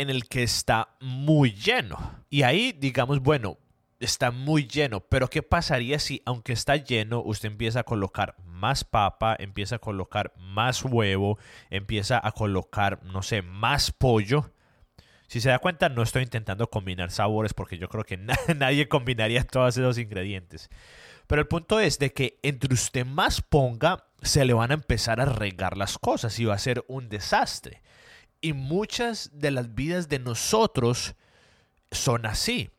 en 0.01 0.10
el 0.10 0.27
que 0.27 0.44
está 0.44 0.96
muy 1.00 1.51
lleno. 1.51 1.98
Y 2.29 2.44
ahí 2.44 2.72
digamos, 2.72 3.20
bueno, 3.22 3.58
está 4.00 4.32
muy 4.32 4.68
lleno, 4.68 5.01
pero 5.01 5.29
¿qué 5.29 5.44
pasaría 5.44 6.00
si 6.00 6.22
aunque 6.25 6.53
está 6.53 6.77
lleno, 6.77 7.22
usted 7.22 7.50
empieza 7.50 7.82
a 7.82 7.84
colocar 7.84 8.36
más 8.46 8.84
papa, 8.84 9.36
empieza 9.38 9.75
a 9.75 9.79
colocar 9.79 10.34
más 10.38 10.84
huevo, 10.84 11.38
empieza 11.70 12.20
a 12.25 12.32
colocar, 12.32 13.03
no 13.03 13.22
sé, 13.22 13.41
más 13.41 13.91
pollo? 13.91 14.51
Si 15.27 15.41
se 15.41 15.50
da 15.50 15.60
cuenta, 15.60 15.89
no 15.89 16.01
estoy 16.01 16.24
intentando 16.24 16.70
combinar 16.70 17.12
sabores 17.12 17.53
porque 17.53 17.77
yo 17.77 17.88
creo 17.88 18.03
que 18.03 18.18
nadie 18.58 18.88
combinaría 18.88 19.44
todos 19.44 19.77
esos 19.77 19.98
ingredientes. 19.98 20.70
Pero 21.27 21.41
el 21.41 21.48
punto 21.48 21.79
es 21.79 22.00
de 22.00 22.12
que 22.12 22.39
entre 22.41 22.74
usted 22.74 23.06
más 23.06 23.41
ponga, 23.41 24.06
se 24.24 24.44
le 24.46 24.53
van 24.53 24.72
a 24.72 24.74
empezar 24.74 25.22
a 25.22 25.25
regar 25.25 25.77
las 25.77 26.00
cosas 26.00 26.39
y 26.39 26.46
va 26.46 26.56
a 26.56 26.60
ser 26.60 26.84
un 26.88 27.10
desastre. 27.10 27.84
Y 28.41 28.53
muchas 28.53 29.31
de 29.34 29.51
las 29.51 29.75
vidas 29.75 30.10
de 30.10 30.19
nosotros 30.19 31.15
son 31.91 32.25
así. 32.25 32.69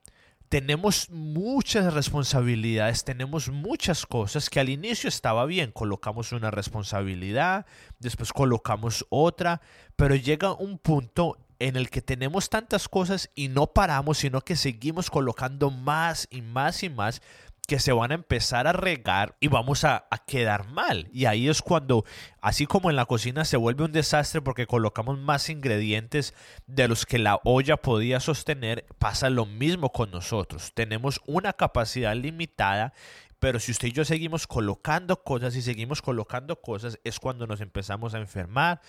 Tenemos 0.48 1.10
muchas 1.10 1.94
responsabilidades, 1.94 3.04
tenemos 3.04 3.48
muchas 3.50 4.04
cosas 4.04 4.50
que 4.50 4.58
al 4.58 4.68
inicio 4.68 5.08
estaba 5.08 5.46
bien, 5.46 5.70
colocamos 5.70 6.32
una 6.32 6.50
responsabilidad, 6.50 7.66
después 8.00 8.32
colocamos 8.32 9.06
otra, 9.10 9.60
pero 9.94 10.16
llega 10.16 10.52
un 10.52 10.78
punto 10.78 11.38
en 11.60 11.76
el 11.76 11.88
que 11.88 12.02
tenemos 12.02 12.48
tantas 12.48 12.88
cosas 12.88 13.30
y 13.36 13.46
no 13.46 13.68
paramos, 13.68 14.18
sino 14.18 14.40
que 14.40 14.56
seguimos 14.56 15.08
colocando 15.08 15.70
más 15.70 16.26
y 16.30 16.42
más 16.42 16.82
y 16.82 16.88
más 16.88 17.22
que 17.70 17.78
se 17.78 17.92
van 17.92 18.10
a 18.10 18.14
empezar 18.14 18.66
a 18.66 18.72
regar 18.72 19.36
y 19.38 19.46
vamos 19.46 19.84
a, 19.84 20.08
quedar 20.26 20.68
mal. 20.70 21.08
Y 21.12 21.26
ahí 21.26 21.48
es 21.48 21.62
cuando, 21.62 22.04
así 22.40 22.66
como 22.66 22.90
en 22.90 22.96
la 22.96 23.06
cocina 23.06 23.44
se 23.44 23.56
vuelve 23.56 23.84
un 23.84 23.92
desastre 23.92 24.42
porque 24.42 24.66
colocamos 24.66 25.20
más 25.20 25.48
ingredientes 25.48 26.34
de 26.66 26.88
los 26.88 27.06
que 27.06 27.20
la 27.20 27.38
olla 27.44 27.76
podía 27.76 28.18
sostener, 28.18 28.86
pasa 28.98 29.30
lo 29.30 29.46
mismo 29.46 29.92
con 29.92 30.10
nosotros. 30.10 30.72
Tenemos 30.74 31.20
una 31.26 31.52
capacidad 31.52 32.16
limitada 32.16 32.92
pero 33.38 33.58
si 33.60 33.70
usted 33.70 33.88
y 33.88 33.92
yo 33.92 34.04
seguimos 34.04 34.46
colocando 34.48 35.22
cosas 35.22 35.54
y 35.56 35.62
seguimos 35.62 36.02
colocando 36.02 36.60
cosas, 36.60 36.98
es 37.04 37.20
cuando 37.20 37.46
nos 37.46 37.62
empezamos 37.62 38.12
a 38.14 38.18
enfermar, 38.18 38.82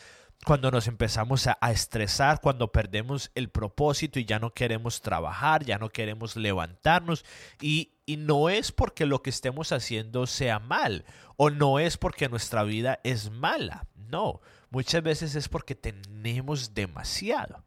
cuando 0.45 0.71
nos 0.71 0.87
empezamos 0.87 1.47
a, 1.47 1.57
estresar, 1.71 2.41
cuando 2.41 2.71
perdemos 2.71 3.31
el 3.35 3.49
propósito 3.49 4.19
y 4.19 4.25
ya 4.25 4.39
no 4.39 4.53
queremos 4.53 5.01
trabajar, 5.01 5.63
ya 5.63 5.77
no 5.77 5.89
queremos 5.89 6.35
levantarnos. 6.35 7.23
Y, 7.61 7.91
y 8.11 8.17
no 8.17 8.49
es 8.49 8.73
porque 8.73 9.05
lo 9.05 9.23
que 9.23 9.29
estemos 9.29 9.71
haciendo 9.71 10.27
sea 10.27 10.59
mal 10.59 11.05
o 11.37 11.49
no 11.49 11.79
es 11.79 11.95
porque 11.95 12.27
nuestra 12.27 12.63
vida 12.63 12.99
es 13.05 13.31
mala. 13.31 13.87
No, 13.95 14.41
muchas 14.69 15.01
veces 15.01 15.35
es 15.35 15.47
porque 15.47 15.75
tenemos 15.75 16.73
demasiado. 16.73 17.63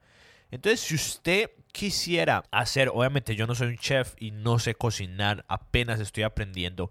Entonces, 0.50 0.80
si 0.80 0.96
usted 0.96 1.50
quisiera 1.72 2.44
hacer, 2.50 2.90
obviamente 2.90 3.34
yo 3.36 3.46
no 3.46 3.54
soy 3.54 3.68
un 3.68 3.78
chef 3.78 4.12
y 4.18 4.32
no 4.32 4.58
sé 4.58 4.74
cocinar, 4.74 5.46
apenas 5.48 5.98
estoy 5.98 6.24
aprendiendo, 6.24 6.90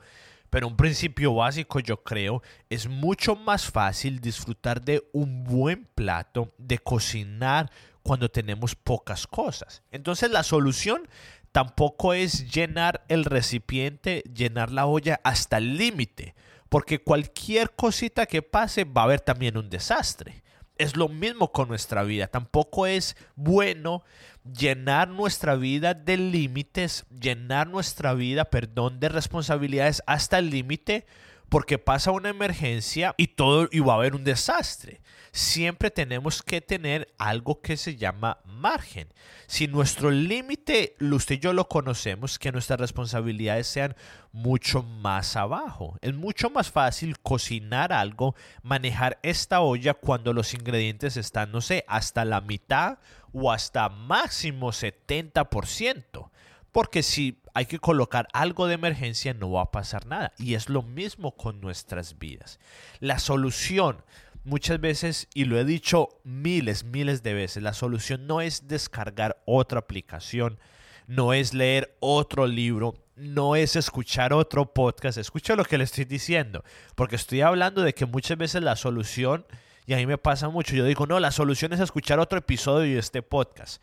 pero 0.49 0.67
un 0.67 0.75
principio 0.75 1.35
básico 1.35 1.79
yo 1.79 2.01
creo 2.01 2.41
es 2.71 2.87
mucho 2.87 3.35
más 3.35 3.69
fácil 3.69 4.19
disfrutar 4.19 4.81
de 4.81 5.07
un 5.13 5.43
buen 5.43 5.85
plato, 5.93 6.51
de 6.57 6.79
cocinar 6.79 7.69
cuando 8.01 8.29
tenemos 8.29 8.73
pocas 8.73 9.27
cosas. 9.27 9.83
Entonces 9.91 10.31
la 10.31 10.41
solución 10.41 11.07
tampoco 11.53 12.13
es 12.13 12.51
llenar 12.51 13.05
el 13.07 13.23
recipiente, 13.23 14.23
llenar 14.33 14.71
la 14.71 14.87
olla 14.87 15.21
hasta 15.23 15.59
el 15.59 15.77
límite, 15.77 16.35
porque 16.67 16.99
cualquier 16.99 17.71
cosita 17.71 18.25
que 18.25 18.41
pase 18.41 18.83
va 18.83 19.01
a 19.01 19.05
haber 19.05 19.21
también 19.21 19.55
un 19.57 19.69
desastre. 19.69 20.43
Es 20.79 20.97
lo 20.97 21.07
mismo 21.07 21.51
con 21.51 21.67
nuestra 21.67 22.01
vida. 22.01 22.25
Tampoco 22.25 22.87
es 22.87 23.15
bueno 23.35 24.03
llenar 24.43 25.09
nuestra 25.09 25.55
vida 25.55 25.93
de 25.93 26.17
límites, 26.17 27.05
llenar 27.11 27.67
nuestra 27.67 28.15
vida, 28.15 28.45
perdón, 28.45 28.99
de 28.99 29.09
responsabilidades 29.09 30.01
hasta 30.07 30.39
el 30.39 30.49
límite, 30.49 31.05
porque 31.53 31.77
pasa 31.77 32.09
una 32.09 32.29
emergencia 32.29 33.13
y 33.15 33.27
todo 33.27 33.69
y 33.71 33.79
va 33.79 33.93
a 33.93 33.97
haber 33.97 34.15
un 34.15 34.23
desastre. 34.23 35.01
Siempre 35.31 35.91
tenemos 35.91 36.41
que 36.41 36.61
tener 36.61 37.13
algo 37.19 37.61
que 37.61 37.77
se 37.77 37.95
llama 37.95 38.39
margen. 38.43 39.13
Si 39.45 39.67
nuestro 39.67 40.09
límite, 40.09 40.95
usted 40.99 41.35
y 41.35 41.39
yo 41.39 41.53
lo 41.53 41.69
conocemos, 41.69 42.39
que 42.39 42.51
nuestras 42.51 42.79
responsabilidades 42.79 43.67
sean 43.67 43.95
mucho 44.31 44.81
más 44.81 45.35
abajo. 45.35 45.95
Es 46.01 46.15
mucho 46.15 46.49
más 46.49 46.71
fácil 46.71 47.19
cocinar 47.19 47.93
algo, 47.93 48.33
manejar 48.63 49.19
esta 49.21 49.61
olla 49.61 49.93
cuando 49.93 50.33
los 50.33 50.55
ingredientes 50.55 51.17
están, 51.17 51.51
no 51.51 51.61
sé, 51.61 51.85
hasta 51.87 52.25
la 52.25 52.41
mitad 52.41 52.97
o 53.31 53.51
hasta 53.51 53.89
máximo 53.89 54.71
70%. 54.71 56.31
Porque 56.71 57.03
si 57.03 57.42
hay 57.53 57.65
que 57.65 57.79
colocar 57.79 58.27
algo 58.33 58.67
de 58.67 58.75
emergencia, 58.75 59.33
no 59.33 59.51
va 59.51 59.63
a 59.63 59.71
pasar 59.71 60.05
nada. 60.05 60.33
Y 60.37 60.55
es 60.55 60.69
lo 60.69 60.81
mismo 60.81 61.35
con 61.35 61.61
nuestras 61.61 62.17
vidas. 62.17 62.59
La 62.99 63.19
solución 63.19 64.03
muchas 64.43 64.79
veces, 64.79 65.27
y 65.33 65.45
lo 65.45 65.57
he 65.57 65.65
dicho 65.65 66.09
miles, 66.23 66.83
miles 66.83 67.23
de 67.23 67.33
veces, 67.33 67.63
la 67.63 67.73
solución 67.73 68.27
no 68.27 68.41
es 68.41 68.67
descargar 68.67 69.41
otra 69.45 69.79
aplicación, 69.79 70.59
no 71.07 71.33
es 71.33 71.53
leer 71.53 71.95
otro 71.99 72.47
libro, 72.47 72.95
no 73.15 73.55
es 73.55 73.75
escuchar 73.75 74.33
otro 74.33 74.73
podcast, 74.73 75.17
escucha 75.17 75.55
lo 75.55 75.65
que 75.65 75.77
le 75.77 75.83
estoy 75.83 76.05
diciendo, 76.05 76.63
porque 76.95 77.15
estoy 77.15 77.41
hablando 77.41 77.83
de 77.83 77.93
que 77.93 78.05
muchas 78.05 78.37
veces 78.37 78.63
la 78.63 78.75
solución, 78.75 79.45
y 79.85 79.93
a 79.93 79.97
mí 79.97 80.05
me 80.05 80.17
pasa 80.17 80.49
mucho, 80.49 80.75
yo 80.75 80.85
digo, 80.85 81.05
no, 81.05 81.19
la 81.19 81.31
solución 81.31 81.73
es 81.73 81.79
escuchar 81.79 82.19
otro 82.19 82.39
episodio 82.39 82.93
de 82.93 82.99
este 82.99 83.21
podcast, 83.21 83.81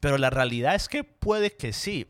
pero 0.00 0.18
la 0.18 0.30
realidad 0.30 0.74
es 0.74 0.88
que 0.88 1.04
puede 1.04 1.52
que 1.52 1.72
sí, 1.72 2.06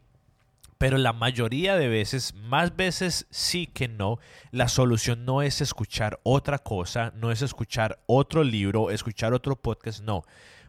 pero 0.78 0.99
la 0.99 1.12
mayoría 1.12 1.76
de 1.76 1.88
veces, 1.88 2.35
más 2.35 2.76
veces 2.76 3.26
sí 3.30 3.66
que 3.66 3.88
no, 3.88 4.18
la 4.50 4.68
solución 4.68 5.25
no 5.25 5.42
es 5.42 5.61
escuchar 5.61 6.21
otra 6.23 6.59
cosa, 6.59 7.12
no 7.16 7.30
es 7.30 7.42
escuchar 7.42 7.99
otro 8.06 8.45
libro, 8.45 8.90
escuchar 8.90 9.33
otro 9.33 9.56
podcast, 9.56 10.02
no. 10.02 10.23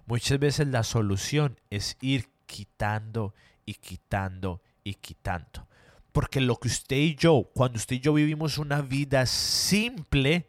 Muchas 0.05 0.39
veces 0.39 0.67
la 0.67 0.83
solución 0.83 1.59
es 1.69 1.97
ir 1.99 2.29
quitando 2.45 3.33
y 3.65 3.73
quitando 3.73 4.61
y 4.83 4.93
quitando. 4.95 5.67
Porque 6.13 6.39
lo 6.41 6.55
que 6.55 6.69
usted 6.69 6.95
y 6.95 7.15
yo, 7.15 7.49
cuando 7.53 7.77
usted 7.77 7.97
y 7.97 7.99
yo 7.99 8.13
vivimos 8.13 8.57
una 8.57 8.81
vida 8.81 9.25
simple, 9.25 10.47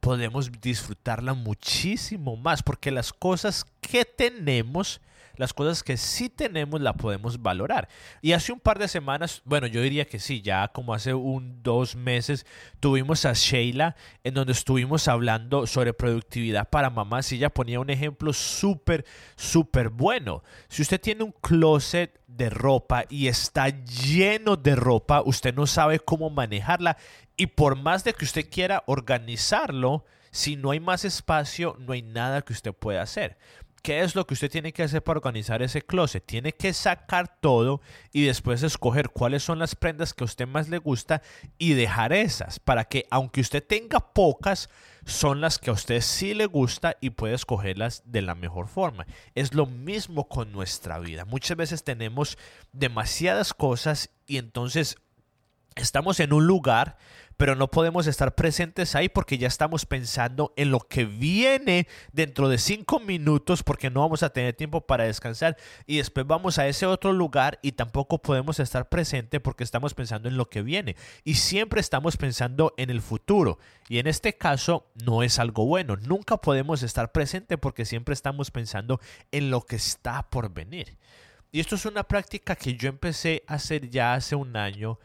podemos 0.00 0.50
disfrutarla 0.60 1.32
muchísimo 1.34 2.36
más. 2.36 2.62
Porque 2.62 2.90
las 2.90 3.12
cosas 3.12 3.64
que 3.80 4.04
tenemos 4.04 5.00
las 5.40 5.54
cosas 5.54 5.82
que 5.82 5.96
sí 5.96 6.28
tenemos 6.28 6.80
la 6.80 6.92
podemos 6.92 7.40
valorar. 7.40 7.88
Y 8.20 8.32
hace 8.32 8.52
un 8.52 8.60
par 8.60 8.78
de 8.78 8.88
semanas, 8.88 9.40
bueno, 9.44 9.66
yo 9.66 9.80
diría 9.80 10.04
que 10.04 10.18
sí, 10.18 10.42
ya 10.42 10.68
como 10.68 10.92
hace 10.92 11.14
un 11.14 11.62
dos 11.62 11.96
meses, 11.96 12.44
tuvimos 12.78 13.24
a 13.24 13.32
Sheila 13.32 13.96
en 14.22 14.34
donde 14.34 14.52
estuvimos 14.52 15.08
hablando 15.08 15.66
sobre 15.66 15.94
productividad 15.94 16.68
para 16.68 16.90
mamás 16.90 17.32
y 17.32 17.36
ella 17.36 17.48
ponía 17.48 17.80
un 17.80 17.88
ejemplo 17.88 18.34
súper, 18.34 19.06
súper 19.34 19.88
bueno. 19.88 20.42
Si 20.68 20.82
usted 20.82 21.00
tiene 21.00 21.24
un 21.24 21.32
closet 21.32 22.20
de 22.26 22.50
ropa 22.50 23.04
y 23.08 23.28
está 23.28 23.68
lleno 23.68 24.56
de 24.56 24.76
ropa, 24.76 25.22
usted 25.24 25.54
no 25.54 25.66
sabe 25.66 26.00
cómo 26.00 26.28
manejarla 26.28 26.98
y 27.38 27.46
por 27.46 27.76
más 27.76 28.04
de 28.04 28.12
que 28.12 28.26
usted 28.26 28.50
quiera 28.50 28.84
organizarlo, 28.86 30.04
si 30.30 30.56
no 30.56 30.70
hay 30.70 30.80
más 30.80 31.04
espacio, 31.04 31.76
no 31.78 31.92
hay 31.92 32.02
nada 32.02 32.42
que 32.42 32.52
usted 32.52 32.72
pueda 32.72 33.02
hacer. 33.02 33.36
¿Qué 33.82 34.00
es 34.00 34.14
lo 34.14 34.26
que 34.26 34.34
usted 34.34 34.50
tiene 34.50 34.72
que 34.72 34.82
hacer 34.82 35.02
para 35.02 35.18
organizar 35.18 35.62
ese 35.62 35.80
closet? 35.80 36.24
Tiene 36.24 36.52
que 36.52 36.72
sacar 36.74 37.38
todo 37.40 37.80
y 38.12 38.24
después 38.24 38.62
escoger 38.62 39.08
cuáles 39.08 39.42
son 39.42 39.58
las 39.58 39.74
prendas 39.74 40.12
que 40.12 40.22
a 40.22 40.26
usted 40.26 40.46
más 40.46 40.68
le 40.68 40.78
gusta 40.78 41.22
y 41.56 41.72
dejar 41.72 42.12
esas 42.12 42.58
para 42.58 42.84
que 42.84 43.06
aunque 43.10 43.40
usted 43.40 43.64
tenga 43.66 44.00
pocas, 44.00 44.68
son 45.06 45.40
las 45.40 45.58
que 45.58 45.70
a 45.70 45.72
usted 45.72 46.02
sí 46.02 46.34
le 46.34 46.44
gusta 46.46 46.96
y 47.00 47.10
puede 47.10 47.34
escogerlas 47.34 48.02
de 48.04 48.22
la 48.22 48.34
mejor 48.34 48.68
forma. 48.68 49.06
Es 49.34 49.54
lo 49.54 49.64
mismo 49.64 50.28
con 50.28 50.52
nuestra 50.52 50.98
vida. 50.98 51.24
Muchas 51.24 51.56
veces 51.56 51.82
tenemos 51.82 52.36
demasiadas 52.72 53.54
cosas 53.54 54.10
y 54.26 54.36
entonces 54.36 54.96
estamos 55.74 56.20
en 56.20 56.32
un 56.32 56.46
lugar 56.46 56.98
pero 57.40 57.56
no 57.56 57.70
podemos 57.70 58.06
estar 58.06 58.34
presentes 58.34 58.94
ahí 58.94 59.08
porque 59.08 59.38
ya 59.38 59.48
estamos 59.48 59.86
pensando 59.86 60.52
en 60.56 60.70
lo 60.70 60.80
que 60.80 61.06
viene 61.06 61.88
dentro 62.12 62.50
de 62.50 62.58
cinco 62.58 63.00
minutos 63.00 63.62
porque 63.62 63.88
no 63.88 64.00
vamos 64.00 64.22
a 64.22 64.28
tener 64.28 64.52
tiempo 64.52 64.82
para 64.82 65.04
descansar. 65.04 65.56
Y 65.86 65.96
después 65.96 66.26
vamos 66.26 66.58
a 66.58 66.68
ese 66.68 66.84
otro 66.84 67.14
lugar 67.14 67.58
y 67.62 67.72
tampoco 67.72 68.18
podemos 68.18 68.60
estar 68.60 68.90
presente 68.90 69.40
porque 69.40 69.64
estamos 69.64 69.94
pensando 69.94 70.28
en 70.28 70.36
lo 70.36 70.50
que 70.50 70.60
viene. 70.60 70.96
Y 71.24 71.36
siempre 71.36 71.80
estamos 71.80 72.18
pensando 72.18 72.74
en 72.76 72.90
el 72.90 73.00
futuro. 73.00 73.58
Y 73.88 74.00
en 74.00 74.06
este 74.06 74.36
caso 74.36 74.90
no 75.02 75.22
es 75.22 75.38
algo 75.38 75.64
bueno, 75.64 75.96
nunca 75.96 76.36
podemos 76.36 76.82
estar 76.82 77.10
presente 77.10 77.56
porque 77.56 77.86
siempre 77.86 78.12
estamos 78.12 78.50
pensando 78.50 79.00
en 79.32 79.50
lo 79.50 79.62
que 79.62 79.76
está 79.76 80.28
por 80.28 80.52
venir. 80.52 80.98
Y 81.52 81.60
esto 81.60 81.74
es 81.74 81.86
una 81.86 82.04
práctica 82.04 82.54
que 82.54 82.74
yo 82.74 82.90
empecé 82.90 83.44
a 83.46 83.54
hacer 83.54 83.88
ya 83.88 84.12
hace 84.12 84.36
un 84.36 84.58
año 84.58 84.98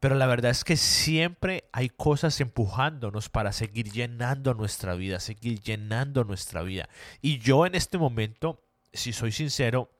pero 0.00 0.14
la 0.14 0.26
verdad 0.26 0.50
es 0.50 0.64
que 0.64 0.76
siempre 0.76 1.68
hay 1.72 1.90
cosas 1.90 2.40
empujándonos 2.40 3.28
para 3.28 3.52
seguir 3.52 3.92
llenando 3.92 4.54
nuestra 4.54 4.94
vida, 4.94 5.20
seguir 5.20 5.60
llenando 5.60 6.24
nuestra 6.24 6.62
vida. 6.62 6.88
Y 7.20 7.38
yo 7.38 7.66
en 7.66 7.74
este 7.74 7.98
momento, 7.98 8.64
si 8.94 9.12
soy 9.12 9.30
sincero, 9.30 9.90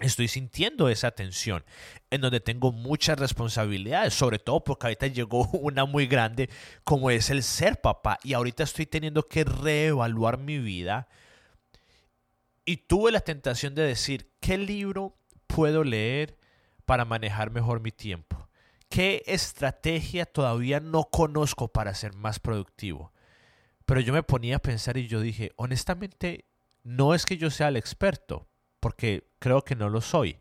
estoy 0.00 0.28
sintiendo 0.28 0.88
esa 0.88 1.10
tensión 1.10 1.62
en 2.10 2.22
donde 2.22 2.40
tengo 2.40 2.72
muchas 2.72 3.18
responsabilidades, 3.18 4.14
sobre 4.14 4.38
todo 4.38 4.64
porque 4.64 4.86
ahorita 4.86 5.08
llegó 5.08 5.46
una 5.52 5.84
muy 5.84 6.06
grande 6.06 6.48
como 6.82 7.10
es 7.10 7.28
el 7.28 7.42
ser 7.42 7.82
papá 7.82 8.18
y 8.24 8.32
ahorita 8.32 8.64
estoy 8.64 8.86
teniendo 8.86 9.28
que 9.28 9.44
reevaluar 9.44 10.38
mi 10.38 10.58
vida 10.58 11.06
y 12.64 12.78
tuve 12.78 13.12
la 13.12 13.20
tentación 13.20 13.74
de 13.74 13.82
decir, 13.82 14.30
¿qué 14.40 14.56
libro 14.56 15.18
puedo 15.46 15.84
leer 15.84 16.38
para 16.86 17.04
manejar 17.04 17.50
mejor 17.50 17.80
mi 17.80 17.92
tiempo? 17.92 18.43
¿Qué 18.94 19.24
estrategia 19.26 20.24
todavía 20.24 20.78
no 20.78 21.02
conozco 21.10 21.66
para 21.66 21.96
ser 21.96 22.14
más 22.14 22.38
productivo? 22.38 23.12
Pero 23.86 23.98
yo 23.98 24.12
me 24.12 24.22
ponía 24.22 24.54
a 24.54 24.62
pensar 24.62 24.96
y 24.96 25.08
yo 25.08 25.20
dije, 25.20 25.50
honestamente, 25.56 26.44
no 26.84 27.12
es 27.12 27.26
que 27.26 27.36
yo 27.36 27.50
sea 27.50 27.66
el 27.66 27.76
experto, 27.76 28.46
porque 28.78 29.26
creo 29.40 29.64
que 29.64 29.74
no 29.74 29.88
lo 29.88 30.00
soy, 30.00 30.38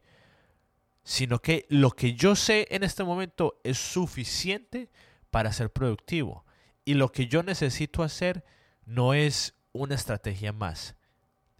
sino 1.04 1.40
que 1.40 1.66
lo 1.68 1.90
que 1.90 2.14
yo 2.14 2.36
sé 2.36 2.68
en 2.70 2.84
este 2.84 3.04
momento 3.04 3.60
es 3.64 3.80
suficiente 3.80 4.92
para 5.32 5.52
ser 5.52 5.72
productivo. 5.72 6.46
Y 6.86 6.94
lo 6.94 7.12
que 7.12 7.26
yo 7.26 7.42
necesito 7.42 8.04
hacer 8.04 8.46
no 8.86 9.16
es 9.16 9.56
una 9.72 9.96
estrategia 9.96 10.54
más, 10.54 10.96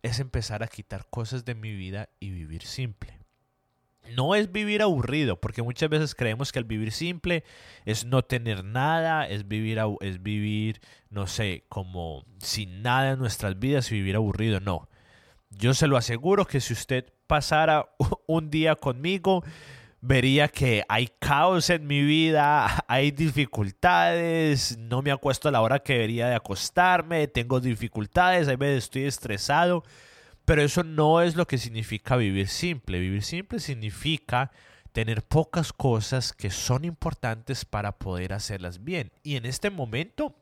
es 0.04 0.20
empezar 0.20 0.62
a 0.62 0.68
quitar 0.68 1.10
cosas 1.10 1.44
de 1.44 1.56
mi 1.56 1.74
vida 1.74 2.10
y 2.20 2.30
vivir 2.30 2.62
simple 2.62 3.23
no 4.16 4.36
es 4.36 4.52
vivir 4.52 4.82
aburrido, 4.82 5.40
porque 5.40 5.62
muchas 5.62 5.90
veces 5.90 6.16
creemos 6.16 6.52
que 6.52 6.60
el 6.60 6.66
vivir 6.66 6.92
simple 6.92 7.44
es 7.86 8.06
no 8.06 8.24
tener 8.24 8.64
nada, 8.64 9.28
es 9.28 9.48
vivir, 9.48 9.80
es 10.02 10.22
vivir, 10.22 10.82
no 11.10 11.28
sé, 11.28 11.66
como 11.70 12.26
sin 12.40 12.82
nada 12.82 13.12
en 13.12 13.20
nuestras 13.20 13.60
vidas 13.60 13.92
y 13.92 13.96
vivir 13.96 14.16
aburrido. 14.16 14.60
No. 14.60 14.90
Yo 15.50 15.74
se 15.74 15.88
lo 15.88 15.98
aseguro 15.98 16.46
que 16.46 16.60
si 16.60 16.74
usted 16.74 17.14
pasara 17.28 17.90
un 18.28 18.50
día 18.50 18.76
conmigo, 18.76 19.44
vería 20.02 20.50
que 20.50 20.84
hay 20.90 21.10
caos 21.20 21.70
en 21.70 21.88
mi 21.88 22.04
vida, 22.04 22.84
hay 22.88 23.12
dificultades, 23.12 24.78
no 24.78 25.02
me 25.02 25.12
acuesto 25.12 25.48
a 25.48 25.52
la 25.52 25.62
hora 25.62 25.80
que 25.80 25.94
debería 25.94 26.28
de 26.28 26.36
acostarme, 26.36 27.28
tengo 27.28 27.60
dificultades, 27.60 28.48
a 28.48 28.56
veces 28.56 28.86
estoy 28.86 29.06
estresado. 29.06 29.84
Pero 30.46 30.62
eso 30.62 30.84
no 30.84 31.22
es 31.22 31.36
lo 31.36 31.48
que 31.48 31.58
significa 31.58 32.16
vivir 32.16 32.48
simple. 32.48 33.00
Vivir 33.00 33.24
simple 33.24 33.60
significa 33.60 34.52
tener 34.92 35.24
pocas 35.24 35.74
cosas 35.74 36.34
que 36.34 36.50
son 36.50 36.86
importantes 36.86 37.66
para 37.66 37.98
poder 37.98 38.34
hacerlas 38.34 38.84
bien. 38.84 39.12
Y 39.24 39.38
en 39.38 39.46
este 39.46 39.70
momento 39.70 40.36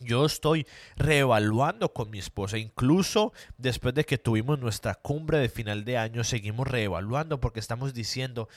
yo 0.00 0.24
estoy 0.24 0.66
reevaluando 0.96 1.92
con 1.92 2.10
mi 2.10 2.18
esposa, 2.18 2.58
incluso 2.58 3.32
después 3.56 3.94
de 3.94 4.04
que 4.04 4.18
tuvimos 4.18 4.58
nuestra 4.58 4.94
cumbre 4.94 5.38
de 5.38 5.48
final 5.48 5.84
de 5.84 5.98
año, 5.98 6.22
seguimos 6.22 6.68
reevaluando 6.68 7.40
porque 7.40 7.60
estamos 7.60 7.94
diciendo, 7.94 8.48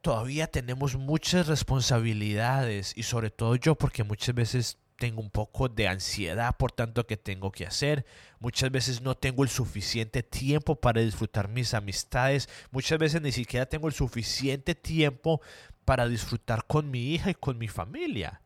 todavía 0.00 0.48
tenemos 0.48 0.96
muchas 0.96 1.46
responsabilidades 1.46 2.96
y 2.96 3.04
sobre 3.04 3.30
todo 3.30 3.54
yo 3.56 3.76
porque 3.76 4.02
muchas 4.02 4.34
veces 4.34 4.78
tengo 5.00 5.22
un 5.22 5.30
poco 5.30 5.70
de 5.70 5.88
ansiedad 5.88 6.54
por 6.58 6.72
tanto 6.72 7.06
que 7.06 7.16
tengo 7.16 7.50
que 7.50 7.66
hacer. 7.66 8.04
Muchas 8.38 8.70
veces 8.70 9.00
no 9.00 9.16
tengo 9.16 9.42
el 9.42 9.48
suficiente 9.48 10.22
tiempo 10.22 10.76
para 10.76 11.00
disfrutar 11.00 11.48
mis 11.48 11.72
amistades. 11.72 12.50
Muchas 12.70 12.98
veces 12.98 13.22
ni 13.22 13.32
siquiera 13.32 13.64
tengo 13.64 13.88
el 13.88 13.94
suficiente 13.94 14.74
tiempo 14.74 15.40
para 15.86 16.06
disfrutar 16.06 16.66
con 16.66 16.90
mi 16.90 17.14
hija 17.14 17.30
y 17.30 17.34
con 17.34 17.56
mi 17.56 17.66
familia. 17.66 18.42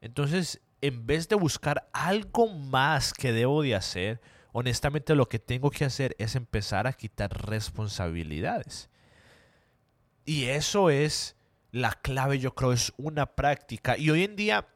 Entonces, 0.00 0.60
en 0.80 1.08
vez 1.08 1.28
de 1.28 1.34
buscar 1.34 1.90
algo 1.92 2.46
más 2.46 3.12
que 3.12 3.32
debo 3.32 3.60
de 3.62 3.74
hacer, 3.74 4.20
honestamente 4.52 5.16
lo 5.16 5.28
que 5.28 5.40
tengo 5.40 5.72
que 5.72 5.84
hacer 5.84 6.14
es 6.20 6.36
empezar 6.36 6.86
a 6.86 6.92
quitar 6.92 7.48
responsabilidades. 7.48 8.90
Y 10.24 10.44
eso 10.44 10.88
es 10.88 11.34
la 11.72 11.90
clave, 11.90 12.38
yo 12.38 12.54
creo, 12.54 12.72
es 12.72 12.92
una 12.96 13.26
práctica. 13.26 13.98
Y 13.98 14.10
hoy 14.10 14.22
en 14.22 14.36
día 14.36 14.68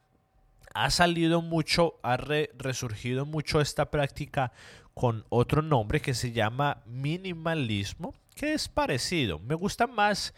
ha 0.75 0.91
salido 0.91 1.41
mucho, 1.41 1.99
ha 2.03 2.17
resurgido 2.17 3.25
mucho 3.25 3.61
esta 3.61 3.91
práctica 3.91 4.53
con 4.93 5.25
otro 5.29 5.63
nombre 5.63 6.01
que 6.01 6.15
se 6.15 6.33
llama 6.33 6.83
minimalismo, 6.87 8.15
que 8.35 8.55
es 8.55 8.69
parecido. 8.69 9.39
Me 9.39 9.55
gusta 9.55 9.87
más 9.87 10.35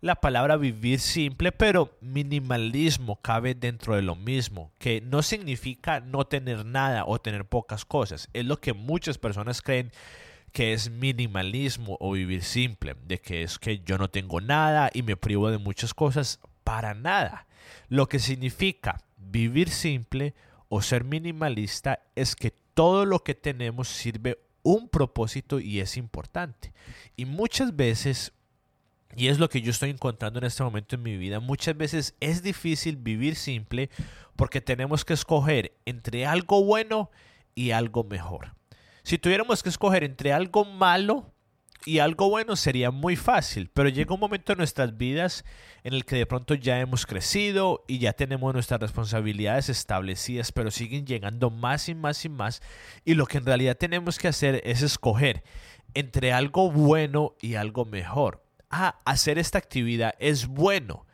la 0.00 0.16
palabra 0.16 0.56
vivir 0.56 1.00
simple, 1.00 1.52
pero 1.52 1.96
minimalismo 2.00 3.20
cabe 3.20 3.54
dentro 3.54 3.94
de 3.96 4.02
lo 4.02 4.14
mismo, 4.14 4.72
que 4.78 5.00
no 5.00 5.22
significa 5.22 6.00
no 6.00 6.26
tener 6.26 6.64
nada 6.64 7.04
o 7.06 7.20
tener 7.20 7.44
pocas 7.44 7.84
cosas. 7.84 8.28
Es 8.32 8.44
lo 8.44 8.60
que 8.60 8.72
muchas 8.72 9.18
personas 9.18 9.62
creen 9.62 9.92
que 10.52 10.72
es 10.72 10.90
minimalismo 10.90 11.96
o 12.00 12.12
vivir 12.12 12.42
simple, 12.42 12.96
de 13.04 13.20
que 13.20 13.42
es 13.42 13.58
que 13.58 13.80
yo 13.80 13.98
no 13.98 14.08
tengo 14.08 14.40
nada 14.40 14.90
y 14.92 15.02
me 15.02 15.16
privo 15.16 15.50
de 15.50 15.58
muchas 15.58 15.94
cosas, 15.94 16.40
para 16.64 16.94
nada. 16.94 17.46
Lo 17.88 18.08
que 18.08 18.18
significa 18.18 19.00
vivir 19.30 19.70
simple 19.70 20.34
o 20.68 20.82
ser 20.82 21.04
minimalista 21.04 22.00
es 22.14 22.36
que 22.36 22.52
todo 22.74 23.04
lo 23.06 23.24
que 23.24 23.34
tenemos 23.34 23.88
sirve 23.88 24.38
un 24.62 24.88
propósito 24.88 25.60
y 25.60 25.80
es 25.80 25.96
importante. 25.96 26.72
Y 27.16 27.24
muchas 27.24 27.74
veces, 27.74 28.32
y 29.16 29.28
es 29.28 29.38
lo 29.38 29.48
que 29.48 29.62
yo 29.62 29.70
estoy 29.70 29.90
encontrando 29.90 30.38
en 30.38 30.46
este 30.46 30.62
momento 30.62 30.96
en 30.96 31.02
mi 31.02 31.16
vida, 31.16 31.40
muchas 31.40 31.76
veces 31.76 32.14
es 32.20 32.42
difícil 32.42 32.96
vivir 32.96 33.36
simple 33.36 33.90
porque 34.36 34.60
tenemos 34.60 35.04
que 35.04 35.14
escoger 35.14 35.72
entre 35.86 36.26
algo 36.26 36.64
bueno 36.64 37.10
y 37.54 37.70
algo 37.70 38.04
mejor. 38.04 38.54
Si 39.02 39.18
tuviéramos 39.18 39.62
que 39.62 39.70
escoger 39.70 40.04
entre 40.04 40.32
algo 40.32 40.64
malo 40.64 41.32
y 41.84 42.00
algo 42.00 42.28
bueno 42.28 42.56
sería 42.56 42.90
muy 42.90 43.16
fácil, 43.16 43.70
pero 43.72 43.88
llega 43.88 44.14
un 44.14 44.20
momento 44.20 44.52
en 44.52 44.58
nuestras 44.58 44.96
vidas 44.96 45.44
en 45.84 45.94
el 45.94 46.04
que 46.04 46.16
de 46.16 46.26
pronto 46.26 46.54
ya 46.54 46.80
hemos 46.80 47.06
crecido 47.06 47.84
y 47.86 47.98
ya 47.98 48.12
tenemos 48.12 48.52
nuestras 48.52 48.80
responsabilidades 48.80 49.68
establecidas, 49.68 50.52
pero 50.52 50.70
siguen 50.70 51.06
llegando 51.06 51.50
más 51.50 51.88
y 51.88 51.94
más 51.94 52.24
y 52.24 52.28
más 52.28 52.62
y 53.04 53.14
lo 53.14 53.26
que 53.26 53.38
en 53.38 53.46
realidad 53.46 53.76
tenemos 53.76 54.18
que 54.18 54.28
hacer 54.28 54.60
es 54.64 54.82
escoger 54.82 55.44
entre 55.94 56.32
algo 56.32 56.70
bueno 56.70 57.34
y 57.40 57.54
algo 57.54 57.84
mejor. 57.84 58.44
Ah, 58.70 59.00
hacer 59.04 59.38
esta 59.38 59.58
actividad 59.58 60.14
es 60.18 60.46
bueno, 60.46 61.06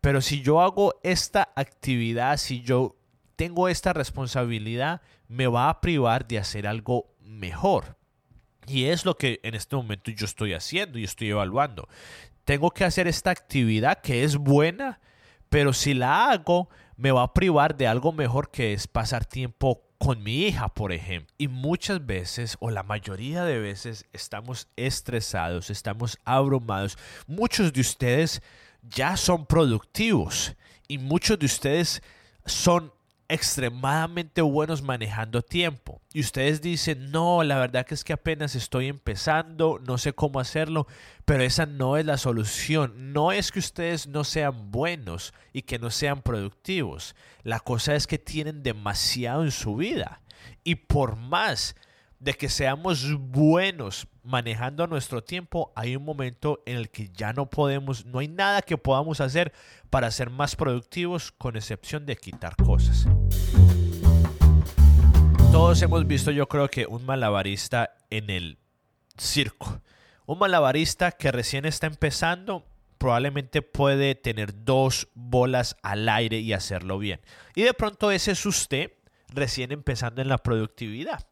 pero 0.00 0.20
si 0.20 0.40
yo 0.40 0.60
hago 0.62 0.94
esta 1.02 1.52
actividad, 1.56 2.38
si 2.38 2.62
yo 2.62 2.96
tengo 3.36 3.68
esta 3.68 3.92
responsabilidad, 3.92 5.02
me 5.28 5.46
va 5.46 5.68
a 5.68 5.80
privar 5.80 6.26
de 6.26 6.38
hacer 6.38 6.66
algo 6.66 7.14
mejor. 7.20 7.96
Y 8.66 8.84
es 8.86 9.04
lo 9.04 9.16
que 9.16 9.40
en 9.42 9.54
este 9.54 9.76
momento 9.76 10.10
yo 10.10 10.24
estoy 10.24 10.54
haciendo 10.54 10.98
y 10.98 11.04
estoy 11.04 11.30
evaluando. 11.30 11.88
Tengo 12.44 12.70
que 12.70 12.84
hacer 12.84 13.08
esta 13.08 13.30
actividad 13.30 14.00
que 14.00 14.24
es 14.24 14.36
buena, 14.36 15.00
pero 15.48 15.72
si 15.72 15.94
la 15.94 16.30
hago, 16.30 16.68
me 16.96 17.12
va 17.12 17.22
a 17.22 17.34
privar 17.34 17.76
de 17.76 17.86
algo 17.86 18.12
mejor 18.12 18.50
que 18.50 18.72
es 18.72 18.86
pasar 18.86 19.24
tiempo 19.24 19.82
con 19.98 20.22
mi 20.22 20.46
hija, 20.46 20.68
por 20.68 20.92
ejemplo. 20.92 21.32
Y 21.38 21.48
muchas 21.48 22.04
veces, 22.04 22.56
o 22.58 22.70
la 22.70 22.82
mayoría 22.82 23.44
de 23.44 23.60
veces, 23.60 24.04
estamos 24.12 24.68
estresados, 24.76 25.70
estamos 25.70 26.18
abrumados. 26.24 26.98
Muchos 27.26 27.72
de 27.72 27.80
ustedes 27.80 28.42
ya 28.82 29.16
son 29.16 29.46
productivos 29.46 30.56
y 30.88 30.98
muchos 30.98 31.38
de 31.38 31.46
ustedes 31.46 32.02
son 32.44 32.92
extremadamente 33.32 34.42
buenos 34.42 34.82
manejando 34.82 35.40
tiempo. 35.42 36.02
Y 36.12 36.20
ustedes 36.20 36.60
dicen, 36.60 37.10
no, 37.10 37.42
la 37.42 37.58
verdad 37.58 37.86
que 37.86 37.94
es 37.94 38.04
que 38.04 38.12
apenas 38.12 38.54
estoy 38.54 38.88
empezando, 38.88 39.80
no 39.86 39.96
sé 39.96 40.12
cómo 40.12 40.38
hacerlo, 40.38 40.86
pero 41.24 41.42
esa 41.42 41.64
no 41.64 41.96
es 41.96 42.04
la 42.04 42.18
solución. 42.18 43.12
No 43.12 43.32
es 43.32 43.50
que 43.50 43.58
ustedes 43.58 44.06
no 44.06 44.24
sean 44.24 44.70
buenos 44.70 45.32
y 45.52 45.62
que 45.62 45.78
no 45.78 45.90
sean 45.90 46.20
productivos. 46.20 47.16
La 47.42 47.60
cosa 47.60 47.94
es 47.94 48.06
que 48.06 48.18
tienen 48.18 48.62
demasiado 48.62 49.44
en 49.44 49.50
su 49.50 49.76
vida. 49.76 50.20
Y 50.62 50.74
por 50.74 51.16
más 51.16 51.74
de 52.22 52.34
que 52.34 52.48
seamos 52.48 53.18
buenos 53.18 54.06
manejando 54.22 54.86
nuestro 54.86 55.24
tiempo, 55.24 55.72
hay 55.74 55.96
un 55.96 56.04
momento 56.04 56.62
en 56.66 56.76
el 56.76 56.88
que 56.88 57.08
ya 57.08 57.32
no 57.32 57.50
podemos, 57.50 58.06
no 58.06 58.20
hay 58.20 58.28
nada 58.28 58.62
que 58.62 58.78
podamos 58.78 59.20
hacer 59.20 59.52
para 59.90 60.08
ser 60.12 60.30
más 60.30 60.54
productivos 60.54 61.32
con 61.32 61.56
excepción 61.56 62.06
de 62.06 62.14
quitar 62.14 62.54
cosas. 62.54 63.08
Todos 65.50 65.82
hemos 65.82 66.06
visto 66.06 66.30
yo 66.30 66.48
creo 66.48 66.68
que 66.68 66.86
un 66.86 67.04
malabarista 67.04 67.90
en 68.08 68.30
el 68.30 68.58
circo. 69.18 69.82
Un 70.24 70.38
malabarista 70.38 71.10
que 71.10 71.32
recién 71.32 71.64
está 71.64 71.88
empezando 71.88 72.64
probablemente 72.98 73.62
puede 73.62 74.14
tener 74.14 74.64
dos 74.64 75.08
bolas 75.14 75.76
al 75.82 76.08
aire 76.08 76.38
y 76.38 76.52
hacerlo 76.52 77.00
bien. 77.00 77.20
Y 77.56 77.62
de 77.62 77.74
pronto 77.74 78.12
ese 78.12 78.30
es 78.30 78.46
usted 78.46 78.92
recién 79.28 79.72
empezando 79.72 80.22
en 80.22 80.28
la 80.28 80.38
productividad. 80.38 81.26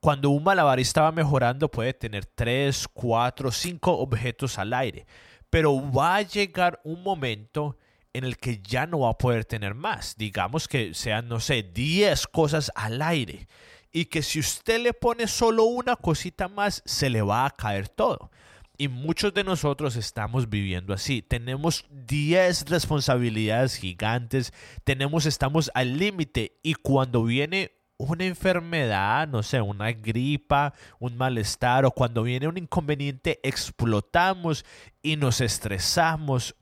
Cuando 0.00 0.30
un 0.30 0.42
malabarista 0.42 1.02
va 1.02 1.12
mejorando 1.12 1.70
puede 1.70 1.92
tener 1.92 2.24
3, 2.24 2.88
4, 2.88 3.50
5 3.52 3.98
objetos 3.98 4.58
al 4.58 4.72
aire, 4.72 5.06
pero 5.50 5.92
va 5.92 6.16
a 6.16 6.22
llegar 6.22 6.80
un 6.84 7.02
momento 7.02 7.76
en 8.12 8.24
el 8.24 8.38
que 8.38 8.60
ya 8.62 8.86
no 8.86 9.00
va 9.00 9.10
a 9.10 9.18
poder 9.18 9.44
tener 9.44 9.74
más. 9.74 10.16
Digamos 10.16 10.68
que 10.68 10.94
sean, 10.94 11.28
no 11.28 11.38
sé, 11.38 11.62
10 11.62 12.26
cosas 12.28 12.72
al 12.74 13.02
aire. 13.02 13.46
Y 13.92 14.06
que 14.06 14.22
si 14.22 14.38
usted 14.38 14.80
le 14.80 14.94
pone 14.94 15.26
solo 15.26 15.64
una 15.64 15.96
cosita 15.96 16.48
más, 16.48 16.82
se 16.86 17.10
le 17.10 17.22
va 17.22 17.44
a 17.44 17.50
caer 17.50 17.88
todo. 17.88 18.30
Y 18.78 18.88
muchos 18.88 19.34
de 19.34 19.44
nosotros 19.44 19.96
estamos 19.96 20.48
viviendo 20.48 20.94
así. 20.94 21.20
Tenemos 21.20 21.84
10 21.90 22.70
responsabilidades 22.70 23.76
gigantes. 23.76 24.54
Tenemos, 24.84 25.26
estamos 25.26 25.70
al 25.74 25.98
límite. 25.98 26.58
Y 26.62 26.74
cuando 26.74 27.24
viene 27.24 27.72
una 28.00 28.24
enfermedad, 28.24 29.28
no 29.28 29.42
sé, 29.42 29.60
una 29.60 29.92
gripa, 29.92 30.72
un 30.98 31.16
malestar 31.16 31.84
o 31.84 31.90
cuando 31.90 32.22
viene 32.22 32.48
un 32.48 32.56
inconveniente, 32.56 33.40
explotamos 33.42 34.64
y 35.02 35.16
nos 35.16 35.40
estresamos 35.40 36.56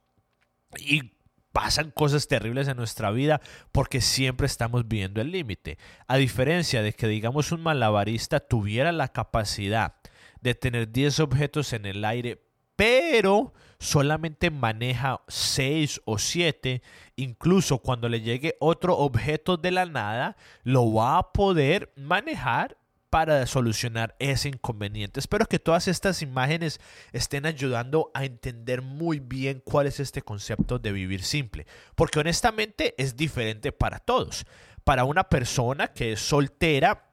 y 0.79 1.13
pasan 1.53 1.93
cosas 1.93 2.27
terribles 2.27 2.67
en 2.67 2.77
nuestra 2.77 3.11
vida 3.13 3.41
porque 3.71 4.01
siempre 4.01 4.47
estamos 4.47 4.89
viendo 4.89 5.21
el 5.21 5.31
límite. 5.31 5.79
A 6.09 6.17
diferencia 6.17 6.83
de 6.83 6.93
que 6.93 7.07
digamos 7.07 7.53
un 7.53 7.63
malabarista 7.63 8.41
tuviera 8.41 8.91
la 8.91 9.09
capacidad 9.09 9.95
de 10.41 10.55
tener 10.55 10.91
10 10.91 11.21
objetos 11.21 11.73
en 11.73 11.87
el 11.87 12.05
aire, 12.05 12.48
pero 12.79 13.53
solamente 13.81 14.53
maneja 14.53 15.21
6 15.27 16.03
o 16.05 16.17
7, 16.17 16.81
incluso 17.17 17.79
cuando 17.79 18.09
le 18.09 18.21
llegue 18.21 18.55
otro 18.61 18.97
objeto 18.97 19.57
de 19.57 19.73
la 19.73 19.85
nada, 19.85 20.37
lo 20.63 20.93
va 20.93 21.19
a 21.19 21.33
poder 21.33 21.93
manejar 21.97 22.79
para 23.11 23.45
solucionar 23.49 24.15
ese 24.21 24.51
inconveniente. 24.51 25.19
Espero 25.19 25.47
que 25.47 25.59
todas 25.59 25.89
estas 25.89 26.23
imágenes 26.23 26.79
estén 27.11 27.47
ayudando 27.47 28.13
a 28.15 28.25
entender 28.25 28.81
muy 28.81 29.19
bien 29.19 29.61
cuál 29.65 29.89
es 29.89 29.99
este 29.99 30.23
concepto 30.23 30.79
de 30.79 30.93
vivir 30.93 31.25
simple, 31.25 31.67
porque 31.97 32.21
honestamente 32.21 32.95
es 32.97 33.17
diferente 33.17 33.73
para 33.73 33.99
todos. 33.99 34.47
Para 34.85 35.03
una 35.03 35.25
persona 35.25 35.89
que 35.89 36.13
es 36.13 36.21
soltera, 36.21 37.08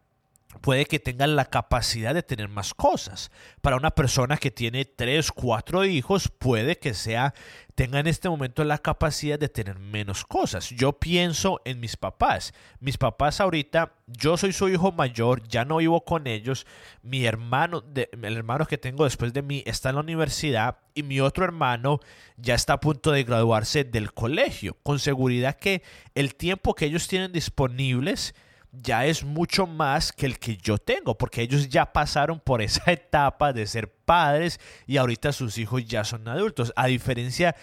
puede 0.62 0.86
que 0.86 1.00
tengan 1.00 1.36
la 1.36 1.46
capacidad 1.46 2.14
de 2.14 2.24
tener 2.24 2.48
más 2.50 2.74
cosas. 2.74 3.32
Para 3.62 3.78
una 3.78 3.92
persona 3.92 4.38
que 4.38 4.52
tiene 4.52 4.86
tres, 4.86 5.32
cuatro 5.32 5.86
hijos, 5.86 6.30
puede 6.30 6.78
que 6.78 6.94
sea 6.94 7.34
tenga 7.76 8.00
en 8.00 8.08
este 8.08 8.30
momento 8.30 8.64
la 8.64 8.78
capacidad 8.78 9.38
de 9.38 9.50
tener 9.50 9.78
menos 9.80 10.24
cosas. 10.24 10.70
Yo 10.70 10.94
pienso 10.94 11.62
en 11.66 11.82
mis 11.82 11.98
papás. 11.98 12.54
Mis 12.80 12.98
papás 12.98 13.42
ahorita, 13.42 13.92
yo 14.08 14.38
soy 14.38 14.54
su 14.54 14.70
hijo 14.70 14.94
mayor, 14.94 15.46
ya 15.48 15.66
no 15.66 15.78
vivo 15.78 16.06
con 16.06 16.26
ellos. 16.26 16.66
Mi 17.04 17.26
hermano, 17.26 17.84
el 17.94 18.38
hermano 18.38 18.66
que 18.66 18.78
tengo 18.78 19.04
después 19.04 19.34
de 19.34 19.42
mí, 19.42 19.62
está 19.66 19.90
en 19.90 19.96
la 19.96 20.02
universidad 20.02 20.78
y 20.94 21.04
mi 21.04 21.20
otro 21.20 21.44
hermano 21.44 22.00
ya 22.38 22.56
está 22.56 22.74
a 22.74 22.80
punto 22.80 23.12
de 23.12 23.26
graduarse 23.26 23.84
del 23.84 24.14
colegio. 24.14 24.78
Con 24.82 25.00
seguridad 25.00 25.58
que 25.58 25.84
el 26.16 26.36
tiempo 26.36 26.76
que 26.76 26.86
ellos 26.86 27.10
tienen 27.10 27.34
disponibles 27.34 28.34
ya 28.82 29.06
es 29.06 29.24
mucho 29.24 29.68
más 29.68 30.12
que 30.12 30.26
el 30.26 30.40
que 30.40 30.58
yo 30.58 30.78
tengo, 30.78 31.18
porque 31.18 31.42
ellos 31.42 31.70
ya 31.70 31.92
pasaron 31.92 32.40
por 32.40 32.62
esa 32.62 32.84
etapa 32.92 33.54
de 33.54 33.66
ser 33.68 33.92
padres 33.92 34.60
y 34.86 34.98
ahorita 34.98 35.32
sus 35.32 35.58
hijos 35.58 35.86
ya 35.86 36.04
son 36.04 36.28
adultos, 36.28 36.74
a 36.76 36.88
diferencia 36.88 37.56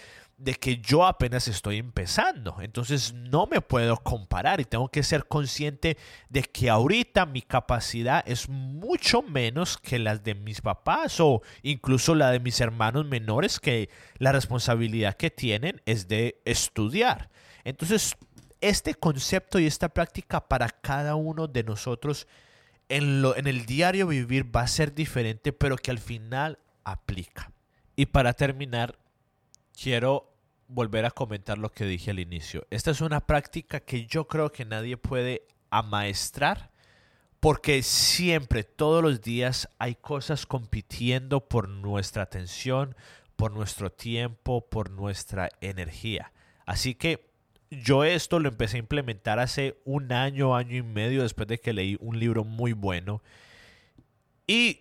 de 0.42 0.54
que 0.54 0.78
yo 0.78 1.06
apenas 1.06 1.46
estoy 1.46 1.78
empezando. 1.78 2.56
Entonces 2.60 3.12
no 3.12 3.46
me 3.46 3.60
puedo 3.60 3.96
comparar 3.98 4.60
y 4.60 4.64
tengo 4.64 4.88
que 4.88 5.04
ser 5.04 5.26
consciente 5.26 5.96
de 6.30 6.42
que 6.42 6.68
ahorita 6.68 7.26
mi 7.26 7.42
capacidad 7.42 8.24
es 8.26 8.48
mucho 8.48 9.22
menos 9.22 9.78
que 9.78 10.00
las 10.00 10.24
de 10.24 10.34
mis 10.34 10.60
papás 10.60 11.20
o 11.20 11.42
incluso 11.62 12.16
la 12.16 12.32
de 12.32 12.40
mis 12.40 12.60
hermanos 12.60 13.06
menores 13.06 13.60
que 13.60 13.88
la 14.18 14.32
responsabilidad 14.32 15.14
que 15.14 15.30
tienen 15.30 15.80
es 15.86 16.08
de 16.08 16.40
estudiar. 16.44 17.30
Entonces 17.64 18.16
este 18.62 18.94
concepto 18.94 19.58
y 19.58 19.66
esta 19.66 19.90
práctica 19.90 20.48
para 20.48 20.70
cada 20.70 21.14
uno 21.14 21.46
de 21.46 21.64
nosotros 21.64 22.26
en, 22.88 23.20
lo, 23.20 23.36
en 23.36 23.46
el 23.46 23.66
diario 23.66 24.06
vivir 24.06 24.54
va 24.54 24.62
a 24.62 24.68
ser 24.68 24.94
diferente, 24.94 25.52
pero 25.52 25.76
que 25.76 25.90
al 25.90 25.98
final 25.98 26.58
aplica. 26.84 27.52
Y 27.96 28.06
para 28.06 28.32
terminar, 28.32 28.98
quiero 29.78 30.32
volver 30.68 31.04
a 31.04 31.10
comentar 31.10 31.58
lo 31.58 31.70
que 31.70 31.84
dije 31.84 32.10
al 32.10 32.20
inicio. 32.20 32.66
Esta 32.70 32.90
es 32.90 33.00
una 33.00 33.20
práctica 33.20 33.80
que 33.80 34.06
yo 34.06 34.26
creo 34.26 34.50
que 34.52 34.64
nadie 34.64 34.96
puede 34.96 35.46
amaestrar 35.70 36.72
porque 37.42 37.82
siempre, 37.82 38.62
todos 38.62 39.02
los 39.02 39.20
días, 39.20 39.68
hay 39.80 39.96
cosas 39.96 40.46
compitiendo 40.46 41.48
por 41.48 41.68
nuestra 41.68 42.22
atención, 42.22 42.94
por 43.34 43.50
nuestro 43.50 43.90
tiempo, 43.90 44.68
por 44.70 44.90
nuestra 44.90 45.48
energía. 45.60 46.30
Así 46.66 46.94
que 46.94 47.31
yo 47.80 48.04
esto 48.04 48.38
lo 48.38 48.48
empecé 48.48 48.76
a 48.76 48.80
implementar 48.80 49.38
hace 49.38 49.80
un 49.84 50.12
año, 50.12 50.54
año 50.54 50.76
y 50.76 50.82
medio 50.82 51.22
después 51.22 51.48
de 51.48 51.58
que 51.58 51.72
leí 51.72 51.96
un 52.00 52.18
libro 52.18 52.44
muy 52.44 52.74
bueno. 52.74 53.22
Y 54.46 54.80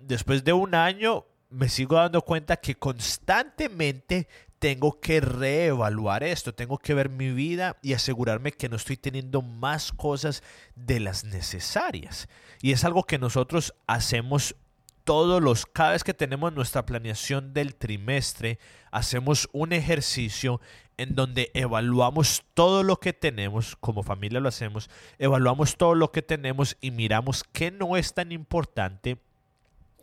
después 0.00 0.42
de 0.42 0.52
un 0.52 0.74
año 0.74 1.26
me 1.50 1.68
sigo 1.68 1.96
dando 1.96 2.22
cuenta 2.22 2.56
que 2.56 2.74
constantemente 2.74 4.26
tengo 4.58 4.98
que 4.98 5.20
reevaluar 5.20 6.24
esto, 6.24 6.54
tengo 6.54 6.78
que 6.78 6.94
ver 6.94 7.08
mi 7.08 7.30
vida 7.30 7.76
y 7.82 7.92
asegurarme 7.92 8.50
que 8.50 8.68
no 8.68 8.76
estoy 8.76 8.96
teniendo 8.96 9.42
más 9.42 9.92
cosas 9.92 10.42
de 10.74 11.00
las 11.00 11.24
necesarias. 11.24 12.28
Y 12.62 12.72
es 12.72 12.84
algo 12.84 13.04
que 13.04 13.18
nosotros 13.18 13.74
hacemos 13.86 14.56
todos 15.04 15.42
los, 15.42 15.66
cada 15.66 15.92
vez 15.92 16.02
que 16.02 16.14
tenemos 16.14 16.52
nuestra 16.52 16.86
planeación 16.86 17.52
del 17.52 17.74
trimestre, 17.74 18.58
hacemos 18.90 19.48
un 19.52 19.72
ejercicio 19.72 20.60
en 20.96 21.14
donde 21.14 21.50
evaluamos 21.54 22.44
todo 22.54 22.82
lo 22.82 22.96
que 22.98 23.12
tenemos, 23.12 23.76
como 23.76 24.02
familia 24.02 24.40
lo 24.40 24.48
hacemos, 24.48 24.90
evaluamos 25.18 25.76
todo 25.76 25.94
lo 25.94 26.10
que 26.10 26.22
tenemos 26.22 26.76
y 26.80 26.90
miramos 26.90 27.44
qué 27.52 27.70
no 27.70 27.96
es 27.96 28.14
tan 28.14 28.32
importante 28.32 29.18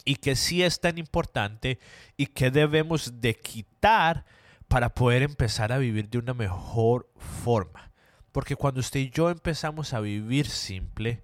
y 0.06 0.16
qué 0.16 0.36
sí 0.36 0.64
es 0.64 0.80
tan 0.80 0.98
importante 0.98 1.80
y 2.18 2.28
qué 2.28 2.52
debemos 2.52 3.22
de 3.22 3.36
quitar 3.36 4.26
para 4.68 4.94
poder 4.94 5.24
empezar 5.24 5.72
a 5.72 5.78
vivir 5.78 6.10
de 6.10 6.18
una 6.18 6.34
mejor 6.34 7.10
forma. 7.44 7.92
Porque 8.32 8.56
cuando 8.56 8.80
usted 8.80 9.02
y 9.02 9.10
yo 9.10 9.30
empezamos 9.30 9.94
a 9.94 10.00
vivir 10.00 10.48
simple, 10.48 11.24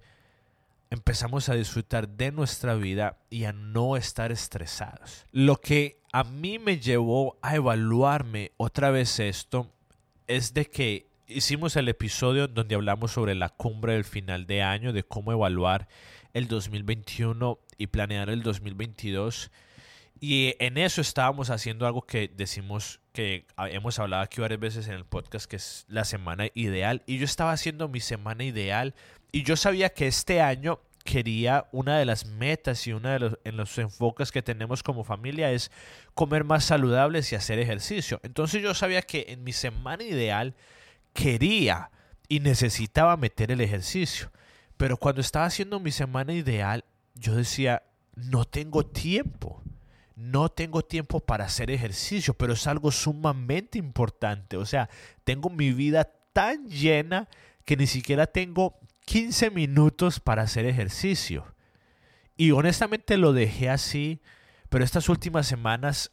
empezamos 0.90 1.48
a 1.48 1.54
disfrutar 1.54 2.08
de 2.08 2.32
nuestra 2.32 2.74
vida 2.74 3.18
y 3.30 3.44
a 3.44 3.52
no 3.52 3.96
estar 3.96 4.32
estresados. 4.32 5.26
Lo 5.32 5.56
que 5.56 6.00
a 6.12 6.24
mí 6.24 6.58
me 6.58 6.78
llevó 6.78 7.38
a 7.42 7.56
evaluarme 7.56 8.52
otra 8.56 8.90
vez 8.90 9.20
esto 9.20 9.70
es 10.26 10.54
de 10.54 10.66
que 10.66 11.06
hicimos 11.26 11.76
el 11.76 11.88
episodio 11.88 12.48
donde 12.48 12.74
hablamos 12.74 13.12
sobre 13.12 13.34
la 13.34 13.50
cumbre 13.50 13.94
del 13.94 14.04
final 14.04 14.46
de 14.46 14.62
año, 14.62 14.92
de 14.92 15.02
cómo 15.02 15.32
evaluar 15.32 15.88
el 16.32 16.48
2021 16.48 17.58
y 17.76 17.88
planear 17.88 18.30
el 18.30 18.42
2022. 18.42 19.50
Y 20.20 20.54
en 20.58 20.78
eso 20.78 21.00
estábamos 21.00 21.50
haciendo 21.50 21.86
algo 21.86 22.02
que 22.02 22.28
decimos 22.28 23.00
que 23.12 23.46
hemos 23.70 23.98
hablado 23.98 24.22
aquí 24.22 24.40
varias 24.40 24.60
veces 24.60 24.88
en 24.88 24.94
el 24.94 25.04
podcast, 25.04 25.46
que 25.46 25.56
es 25.56 25.84
la 25.88 26.04
semana 26.04 26.48
ideal. 26.54 27.02
Y 27.06 27.18
yo 27.18 27.24
estaba 27.24 27.52
haciendo 27.52 27.88
mi 27.88 28.00
semana 28.00 28.44
ideal 28.44 28.94
y 29.32 29.42
yo 29.42 29.56
sabía 29.56 29.90
que 29.90 30.06
este 30.06 30.40
año 30.40 30.80
quería, 31.04 31.66
una 31.72 31.98
de 31.98 32.04
las 32.04 32.26
metas 32.26 32.86
y 32.86 32.92
una 32.92 33.12
de 33.12 33.18
los, 33.18 33.38
en 33.44 33.56
los 33.56 33.78
enfoques 33.78 34.30
que 34.30 34.42
tenemos 34.42 34.82
como 34.82 35.04
familia 35.04 35.50
es 35.52 35.70
comer 36.14 36.44
más 36.44 36.64
saludables 36.64 37.32
y 37.32 37.36
hacer 37.36 37.58
ejercicio. 37.58 38.20
Entonces 38.22 38.62
yo 38.62 38.74
sabía 38.74 39.02
que 39.02 39.26
en 39.28 39.42
mi 39.42 39.52
semana 39.52 40.04
ideal 40.04 40.54
quería 41.14 41.90
y 42.28 42.40
necesitaba 42.40 43.16
meter 43.16 43.50
el 43.50 43.60
ejercicio. 43.60 44.30
Pero 44.76 44.96
cuando 44.96 45.20
estaba 45.20 45.46
haciendo 45.46 45.80
mi 45.80 45.92
semana 45.92 46.32
ideal, 46.34 46.84
yo 47.14 47.34
decía, 47.34 47.82
no 48.14 48.44
tengo 48.44 48.84
tiempo. 48.84 49.62
No 50.18 50.48
tengo 50.48 50.82
tiempo 50.82 51.20
para 51.20 51.44
hacer 51.44 51.70
ejercicio, 51.70 52.34
pero 52.34 52.54
es 52.54 52.66
algo 52.66 52.90
sumamente 52.90 53.78
importante. 53.78 54.56
O 54.56 54.66
sea, 54.66 54.90
tengo 55.22 55.48
mi 55.48 55.72
vida 55.72 56.10
tan 56.32 56.68
llena 56.68 57.28
que 57.64 57.76
ni 57.76 57.86
siquiera 57.86 58.26
tengo 58.26 58.80
15 59.04 59.52
minutos 59.52 60.18
para 60.18 60.42
hacer 60.42 60.66
ejercicio. 60.66 61.54
Y 62.36 62.50
honestamente 62.50 63.16
lo 63.16 63.32
dejé 63.32 63.70
así, 63.70 64.20
pero 64.68 64.84
estas 64.84 65.08
últimas 65.08 65.46
semanas 65.46 66.10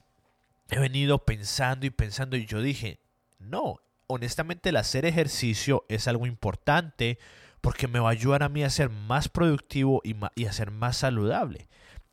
he 0.69 0.79
venido 0.79 1.25
pensando 1.25 1.87
y 1.87 1.89
pensando 1.89 2.37
y 2.37 2.45
yo 2.45 2.61
dije, 2.61 2.99
no, 3.39 3.79
honestamente 4.05 4.69
el 4.69 4.77
hacer 4.77 5.05
ejercicio 5.05 5.83
es 5.89 6.07
algo 6.07 6.27
importante 6.27 7.17
porque 7.65 7.87
me 7.87 7.99
va 7.99 8.09
a 8.09 8.11
ayudar 8.11 8.43
a 8.43 8.49
mí 8.49 8.63
a 8.63 8.69
ser 8.69 8.91
más 8.91 9.27
productivo 9.27 9.99
y, 10.03 10.45
a 10.45 10.53
ser 10.53 10.69
más 10.69 10.97
saludable. 10.97 11.67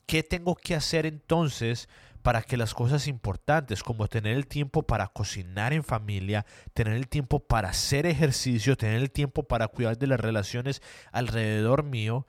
¿Qué 0.07 0.23
tengo 0.23 0.55
que 0.57 0.75
hacer 0.75 1.07
entonces 1.07 1.89
para 2.23 2.43
que 2.43 2.57
las 2.57 2.73
cosas 2.73 3.09
importantes 3.09 3.83
como 3.83 4.07
tener 4.07 4.37
el 4.37 4.47
tiempo 4.47 4.85
para 4.85 5.09
cocinar 5.09 5.73
en 5.73 5.83
familia, 5.83 6.47
tener 6.73 6.95
el 6.95 7.09
tiempo 7.09 7.41
para 7.41 7.71
hacer 7.71 8.07
ejercicio, 8.07 8.77
tener 8.77 9.01
el 9.01 9.11
tiempo 9.11 9.43
para 9.43 9.69
cuidar 9.69 9.99
de 9.99 10.07
las 10.07 10.21
relaciones 10.21 10.83
alrededor 11.11 11.83
mío, 11.83 12.27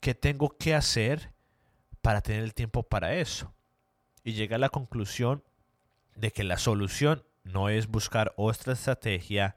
¿qué 0.00 0.14
tengo 0.14 0.50
que 0.50 0.74
hacer 0.74 1.32
para 2.00 2.20
tener 2.20 2.44
el 2.44 2.54
tiempo 2.54 2.84
para 2.84 3.14
eso? 3.14 3.52
Y 4.22 4.32
llegué 4.32 4.54
a 4.54 4.58
la 4.58 4.68
conclusión 4.68 5.42
de 6.14 6.30
que 6.30 6.44
la 6.44 6.58
solución 6.58 7.24
no 7.42 7.68
es 7.68 7.88
buscar 7.88 8.32
otra 8.36 8.74
estrategia, 8.74 9.56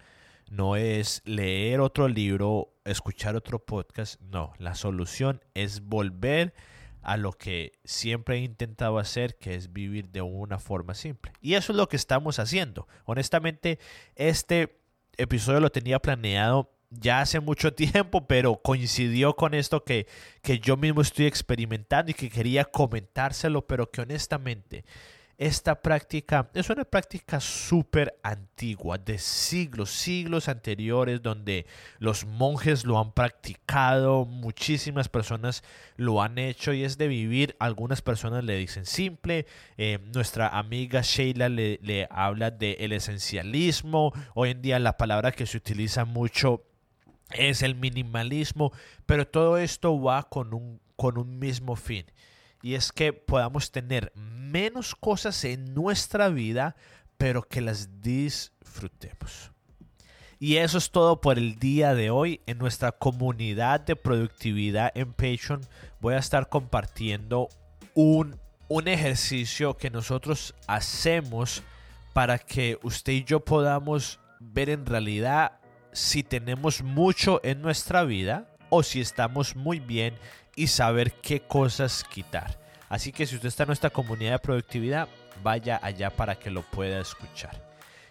no 0.49 0.75
es 0.75 1.21
leer 1.25 1.81
otro 1.81 2.07
libro, 2.07 2.73
escuchar 2.83 3.35
otro 3.35 3.59
podcast, 3.59 4.19
no, 4.21 4.53
la 4.57 4.75
solución 4.75 5.41
es 5.53 5.81
volver 5.81 6.53
a 6.57 6.80
lo 7.17 7.33
que 7.33 7.73
siempre 7.83 8.37
he 8.37 8.39
intentado 8.39 8.99
hacer, 8.99 9.37
que 9.37 9.55
es 9.55 9.73
vivir 9.73 10.09
de 10.09 10.21
una 10.21 10.59
forma 10.59 10.93
simple. 10.93 11.31
Y 11.41 11.55
eso 11.55 11.73
es 11.73 11.77
lo 11.77 11.89
que 11.89 11.95
estamos 11.95 12.39
haciendo. 12.39 12.87
Honestamente, 13.05 13.79
este 14.15 14.79
episodio 15.17 15.59
lo 15.59 15.71
tenía 15.71 15.99
planeado 15.99 16.71
ya 16.91 17.21
hace 17.21 17.39
mucho 17.39 17.73
tiempo, 17.75 18.27
pero 18.27 18.61
coincidió 18.61 19.35
con 19.35 19.53
esto 19.53 19.83
que, 19.83 20.07
que 20.41 20.59
yo 20.59 20.77
mismo 20.77 21.01
estoy 21.01 21.25
experimentando 21.25 22.11
y 22.11 22.13
que 22.13 22.29
quería 22.29 22.65
comentárselo, 22.65 23.65
pero 23.65 23.89
que 23.89 24.01
honestamente 24.01 24.83
esta 25.41 25.81
práctica 25.81 26.51
es 26.53 26.69
una 26.69 26.85
práctica 26.85 27.39
súper 27.39 28.15
antigua, 28.21 28.99
de 28.99 29.17
siglos, 29.17 29.89
siglos 29.89 30.47
anteriores, 30.47 31.23
donde 31.23 31.65
los 31.97 32.27
monjes 32.27 32.85
lo 32.85 32.99
han 32.99 33.11
practicado, 33.11 34.25
muchísimas 34.25 35.09
personas 35.09 35.63
lo 35.95 36.21
han 36.21 36.37
hecho 36.37 36.73
y 36.73 36.83
es 36.83 36.99
de 36.99 37.07
vivir, 37.07 37.55
algunas 37.57 38.03
personas 38.03 38.43
le 38.43 38.55
dicen 38.55 38.85
simple, 38.85 39.47
eh, 39.77 39.97
nuestra 40.13 40.47
amiga 40.47 41.01
Sheila 41.01 41.49
le, 41.49 42.07
habla 42.11 42.51
de 42.51 42.73
el 42.73 42.91
esencialismo, 42.91 44.13
hoy 44.35 44.51
en 44.51 44.61
día 44.61 44.77
la 44.77 44.95
palabra 44.95 45.31
que 45.31 45.47
se 45.47 45.57
utiliza 45.57 46.05
mucho 46.05 46.65
es 47.31 47.63
el 47.63 47.73
minimalismo, 47.73 48.71
pero 49.07 49.27
todo 49.27 49.57
esto 49.57 49.99
va 49.99 50.21
con 50.21 50.53
un, 50.53 50.79
con 50.95 51.17
un 51.17 51.39
mismo 51.39 51.75
fin 51.75 52.05
y 52.61 52.75
es 52.75 52.91
que 52.91 53.13
podamos 53.13 53.71
tener 53.71 54.11
menos 54.15 54.95
cosas 54.95 55.43
en 55.45 55.73
nuestra 55.73 56.29
vida, 56.29 56.75
pero 57.17 57.43
que 57.43 57.61
las 57.61 58.01
disfrutemos. 58.01 59.51
Y 60.39 60.57
eso 60.57 60.79
es 60.79 60.89
todo 60.89 61.21
por 61.21 61.37
el 61.37 61.59
día 61.59 61.93
de 61.93 62.09
hoy. 62.09 62.41
En 62.47 62.57
nuestra 62.57 62.91
comunidad 62.91 63.79
de 63.81 63.95
productividad 63.95 64.91
en 64.95 65.13
Patreon 65.13 65.61
voy 65.99 66.15
a 66.15 66.19
estar 66.19 66.49
compartiendo 66.49 67.47
un, 67.93 68.39
un 68.67 68.87
ejercicio 68.87 69.77
que 69.77 69.91
nosotros 69.91 70.55
hacemos 70.65 71.61
para 72.13 72.39
que 72.39 72.79
usted 72.81 73.13
y 73.13 73.23
yo 73.23 73.41
podamos 73.41 74.19
ver 74.39 74.69
en 74.69 74.85
realidad 74.85 75.59
si 75.91 76.23
tenemos 76.23 76.81
mucho 76.81 77.39
en 77.43 77.61
nuestra 77.61 78.03
vida 78.03 78.47
o 78.69 78.81
si 78.81 78.99
estamos 78.99 79.55
muy 79.55 79.79
bien 79.79 80.15
y 80.55 80.67
saber 80.67 81.13
qué 81.13 81.41
cosas 81.41 82.03
quitar. 82.03 82.57
Así 82.89 83.11
que 83.11 83.25
si 83.25 83.35
usted 83.35 83.47
está 83.47 83.63
en 83.63 83.67
nuestra 83.67 83.89
comunidad 83.89 84.33
de 84.33 84.39
productividad, 84.39 85.07
vaya 85.43 85.79
allá 85.81 86.09
para 86.09 86.35
que 86.35 86.51
lo 86.51 86.61
pueda 86.61 86.99
escuchar. 86.99 87.61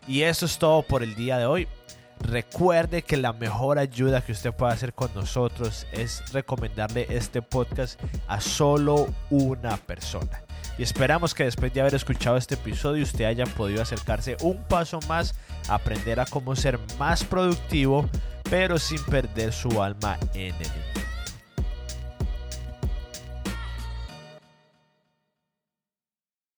Y 0.07 0.23
eso 0.23 0.47
es 0.47 0.59
todo 0.59 0.83
por 0.83 1.03
el 1.03 1.15
día 1.15 1.39
de 1.39 1.47
hoy. 1.47 1.69
Recuerde 2.21 3.03
que 3.03 3.17
la 3.17 3.33
mejor 3.33 3.79
ayuda 3.79 4.25
que 4.25 4.33
usted 4.33 4.53
puede 4.53 4.73
hacer 4.73 4.93
con 4.93 5.13
nosotros 5.15 5.87
es 5.93 6.23
recomendarle 6.33 7.07
este 7.09 7.41
podcast 7.41 8.01
a 8.29 8.41
solo 8.41 9.09
una 9.31 9.77
persona. 9.79 10.43
Y 10.79 10.83
esperamos 10.83 11.35
que 11.35 11.45
después 11.45 11.73
de 11.73 11.81
haber 11.81 11.95
escuchado 11.95 12.37
este 12.37 12.55
episodio 12.55 13.03
usted 13.03 13.25
haya 13.25 13.47
podido 13.47 13.83
acercarse 13.83 14.37
un 14.43 14.63
paso 14.65 15.01
más 15.09 15.35
aprender 15.69 16.21
a 16.21 16.27
cómo 16.27 16.57
ser 16.57 16.79
más 16.99 17.25
productivo, 17.25 18.09
pero 18.51 18.79
sin 18.79 19.03
perder 19.05 19.53
su 19.53 19.83
alma 19.83 20.19
en 20.35 20.55
el 20.55 21.10